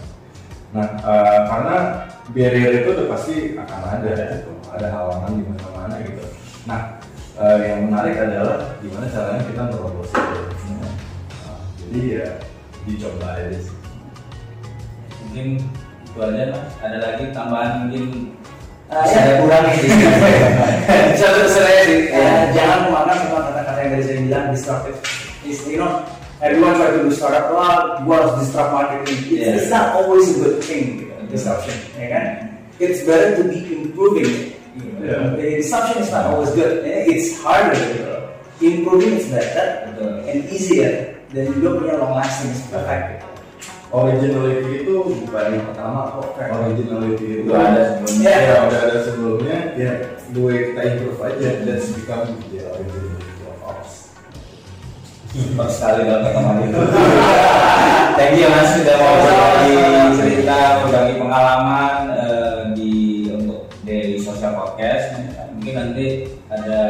Nah 0.76 0.88
eh, 1.00 1.40
karena 1.48 1.76
barrier 2.36 2.84
itu 2.84 2.88
udah 2.92 3.06
pasti 3.08 3.56
akan 3.56 3.80
ada 3.88 4.36
gitu, 4.36 4.52
ada 4.68 4.86
halangan 4.92 5.32
di 5.32 5.44
mana-mana 5.48 5.96
gitu. 6.04 6.24
Nah 6.68 7.00
eh, 7.40 7.56
yang 7.72 7.88
menarik 7.88 8.20
adalah 8.20 8.76
gimana 8.84 9.08
caranya 9.08 9.42
kita 9.48 9.62
merobos 9.72 10.12
itu. 10.12 10.40
Nah, 10.76 10.92
jadi 11.80 12.00
ya 12.04 12.26
dicoba 12.84 13.40
aja 13.40 13.58
sih. 13.64 13.76
Mungkin 15.24 15.46
itu 16.04 16.18
aja 16.20 16.52
mas. 16.52 16.68
Ada 16.84 16.98
lagi 17.00 17.24
tambahan 17.32 17.88
mungkin 17.88 18.36
Uh, 18.92 19.00
bisa 19.08 19.16
ada 19.24 19.32
kurang 19.40 19.64
sih. 19.80 19.88
Satu 21.16 21.48
saya 21.56 21.80
sih, 21.88 22.12
ya, 22.12 22.52
jangan 22.52 22.92
kemakan 22.92 23.16
sama 23.24 23.38
kata-kata 23.48 23.78
yang 23.80 23.90
dari 23.96 24.04
saya 24.04 24.18
bilang 24.20 24.44
disruptive. 24.52 24.98
Is, 25.48 25.64
you 25.64 25.80
know, 25.80 26.04
everyone 26.44 26.76
try 26.76 26.92
to 26.92 27.00
do 27.00 27.08
startup, 27.08 27.56
wah, 27.56 28.04
gua 28.04 28.20
harus 28.20 28.44
disrupt 28.44 28.70
marketing. 28.76 29.16
It's, 29.16 29.32
Yeah. 29.32 29.56
it's 29.56 29.72
not 29.72 29.96
always 29.96 30.28
a 30.28 30.36
good 30.36 30.56
thing, 30.60 31.08
gitu, 31.08 31.14
disruption, 31.32 31.72
ya 31.96 32.06
kan? 32.12 32.24
It's 32.76 33.00
better 33.08 33.40
to 33.40 33.48
be 33.48 33.64
improving. 33.72 34.52
Yeah. 35.00 35.40
Disruption 35.40 36.04
is 36.04 36.12
not 36.12 36.28
always 36.28 36.52
good. 36.52 36.84
It's 36.84 37.40
harder. 37.40 37.72
Gitu. 37.74 38.12
Improving 38.60 39.16
is 39.18 39.26
better 39.32 39.88
Betul. 39.88 40.12
and 40.28 40.40
easier 40.52 41.16
dan 41.32 41.48
juga 41.50 41.80
punya 41.80 41.94
long 41.96 42.14
lasting 42.14 42.52
effect. 42.54 43.18
Gitu. 43.18 43.31
Originality 43.92 44.72
itu 44.82 44.94
bukan 45.28 45.46
yang 45.52 45.64
pertama 45.68 46.00
kok 46.10 46.32
originality 46.40 47.24
itu 47.38 47.44
Itu 47.44 47.52
ada 47.52 47.82
sebelumnya. 47.92 48.32
ya 48.32 48.56
udah 48.64 48.80
ada 48.82 48.96
sebelumnya. 49.04 49.56
Ya 49.76 49.92
the 50.32 50.40
way 50.40 50.56
kita 50.72 50.80
improve 50.82 51.20
aja 51.20 51.48
that's 51.62 51.92
become 51.92 52.24
the 52.48 52.58
originality 52.72 53.44
of 53.44 53.60
us 53.68 54.16
Super 55.28 55.68
sekali 55.68 56.04
dalam 56.04 56.24
pertemuan 56.24 56.56
itu. 56.64 56.80
Thank 58.12 58.36
you 58.36 58.48
mas. 58.48 58.68
Sudah 58.76 58.96
mau 58.96 59.14
berbagi 59.16 59.76
cerita, 60.12 60.58
berbagi 60.84 61.14
pengalaman 61.16 61.92
eh, 62.12 62.60
di 62.76 62.92
untuk 63.32 63.64
dari 63.80 64.20
sosial 64.20 64.52
podcast. 64.52 65.16
Mungkin 65.56 65.72
nanti 65.72 66.06
ada 66.52 66.80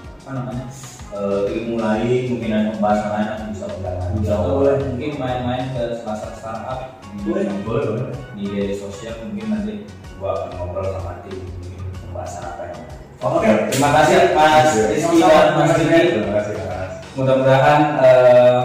apa 0.00 0.30
namanya 0.32 0.64
eh, 1.12 1.42
ilmu 1.60 1.76
lain, 1.76 2.20
mungkin 2.32 2.50
ada 2.52 2.68
pembahasan 2.72 3.10
lain 3.12 3.28
yang 3.36 3.50
bisa 3.52 3.64
undang 3.68 3.97
Atau 4.16 4.64
Boleh. 4.64 4.76
mungkin 4.88 5.12
main-main 5.20 5.64
ke 5.76 6.00
salah 6.00 6.18
satu 6.18 6.36
startup 6.40 6.80
di, 7.12 7.28
Boleh. 7.28 7.44
boleh 7.64 7.82
boleh 7.92 8.06
di 8.38 8.44
media 8.48 8.76
sosial. 8.76 9.14
Mungkin 9.28 9.46
nanti 9.52 9.72
gua 10.16 10.34
akan 10.34 10.50
ngobrol 10.56 10.86
sama 10.96 11.20
tim 11.26 11.36
mungkin 11.36 11.72
pembahasan 12.06 12.42
apa 12.48 12.62
yang. 12.72 12.80
Oke. 13.18 13.50
Terima 13.74 13.90
kasih 13.98 14.16
Mas 14.32 14.70
Rizky 14.94 15.18
dan 15.20 15.46
Mas 15.58 15.72
Didi 15.74 16.00
terima 16.14 16.32
kasih 16.38 16.54
mas 16.54 16.92
mudah-mudahan 17.18 17.80
eh, 17.98 18.58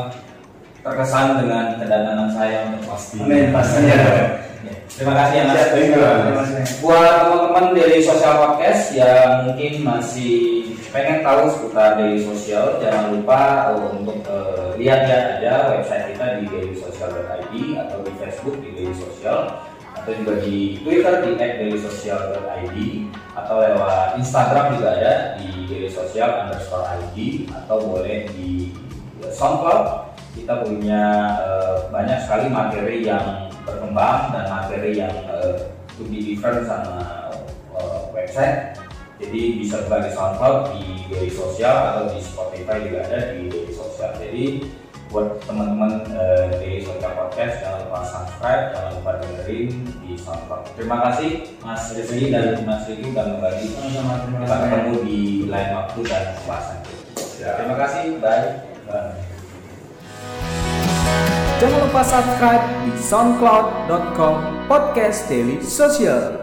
terkesan 0.85 1.41
dengan 1.41 1.73
kedatangan 1.81 2.29
saya 2.29 2.69
untuk 2.69 2.85
pasti. 2.85 3.17
Amin, 3.17 3.49
pastinya. 3.49 3.97
Ya, 4.93 5.01
Terima 5.01 5.17
kasih 5.17 5.37
ya 5.41 5.45
Mas. 5.49 6.53
Mas. 6.53 6.71
Buat 6.77 7.25
teman-teman 7.25 7.73
dari 7.73 7.97
Sosial 8.05 8.37
Podcast 8.37 8.93
yang 8.93 9.49
mungkin 9.49 9.81
masih 9.81 10.69
pengen 10.93 11.25
tahu 11.25 11.49
seputar 11.49 11.97
daily 11.97 12.21
sosial, 12.21 12.77
jangan 12.77 13.17
lupa 13.17 13.73
eh, 13.73 13.89
untuk 13.89 14.21
eh, 14.21 14.77
lihat-lihat 14.77 15.41
aja 15.41 15.73
website 15.73 16.13
kita 16.13 16.25
di 16.37 16.45
dailysocial.id 16.45 17.53
atau 17.73 17.97
di 18.05 18.13
Facebook 18.21 18.61
di 18.61 18.69
Daily 18.77 18.93
Social 18.93 19.65
atau 19.97 20.11
juga 20.13 20.33
di 20.45 20.77
Twitter 20.85 21.13
di 21.25 21.31
@dailysocial.id 21.41 22.77
atau 23.33 23.55
lewat 23.65 24.21
Instagram 24.21 24.77
juga 24.77 24.89
ada 24.93 25.13
di 25.41 25.73
dailysocial 25.73 26.29
underscore 26.45 26.85
id 26.85 27.49
atau 27.49 27.81
boleh 27.81 28.29
di 28.37 28.69
SoundCloud 29.25 30.13
kita 30.37 30.53
punya 30.61 31.01
eh, 31.41 31.77
banyak 31.89 32.29
sekali 32.29 32.45
materi 32.53 33.01
yang 33.01 33.49
berkembang 33.83 34.31
dan 34.31 34.45
materi 34.47 34.95
yang 34.95 35.11
eh, 35.27 35.67
to 35.99 36.07
be 36.07 36.23
different 36.23 36.63
sama 36.63 37.03
eh, 37.75 37.99
website. 38.15 38.79
Jadi 39.19 39.59
bisa 39.59 39.83
buka 39.83 40.07
di 40.07 40.11
SoundCloud 40.15 40.57
di 40.73 40.83
Daily 41.11 41.31
Sosial 41.31 41.75
atau 41.75 42.03
di 42.11 42.19
Spotify 42.23 42.79
juga 42.87 43.03
ada 43.07 43.35
di 43.35 43.51
Daily 43.51 43.71
Sosial 43.75 44.15
jadi 44.19 44.63
buat 45.13 45.37
teman-teman 45.45 46.09
eh, 46.09 46.47
Daily 46.57 46.81
Sosial 46.81 47.13
Podcast 47.13 47.61
jangan 47.61 47.79
lupa 47.85 47.99
subscribe 48.01 48.63
jangan 48.73 48.91
lupa 48.97 49.11
dengerin 49.21 49.67
di 50.01 50.11
SoundCloud. 50.17 50.63
Terima 50.79 50.97
kasih 51.07 51.29
Mas 51.61 51.83
Rizky 51.93 52.33
dan 52.33 52.65
Mas 52.65 52.87
Riki 52.89 53.13
Sama-sama, 53.13 54.13
terima 54.25 54.39
kita 54.43 54.55
ketemu 54.65 54.93
di 55.05 55.19
lain 55.45 55.69
waktu 55.75 55.99
dan 56.07 56.23
pembahasan 56.41 56.77
terima 57.43 57.75
kasih 57.75 58.03
bye, 58.23 58.47
bye. 58.87 59.32
Jangan 61.63 61.79
lupa 61.87 62.03
subscribe 62.03 62.65
di 62.83 62.91
soundcloud.com 62.99 64.67
podcast 64.67 65.31
daily 65.31 65.63
social. 65.63 66.42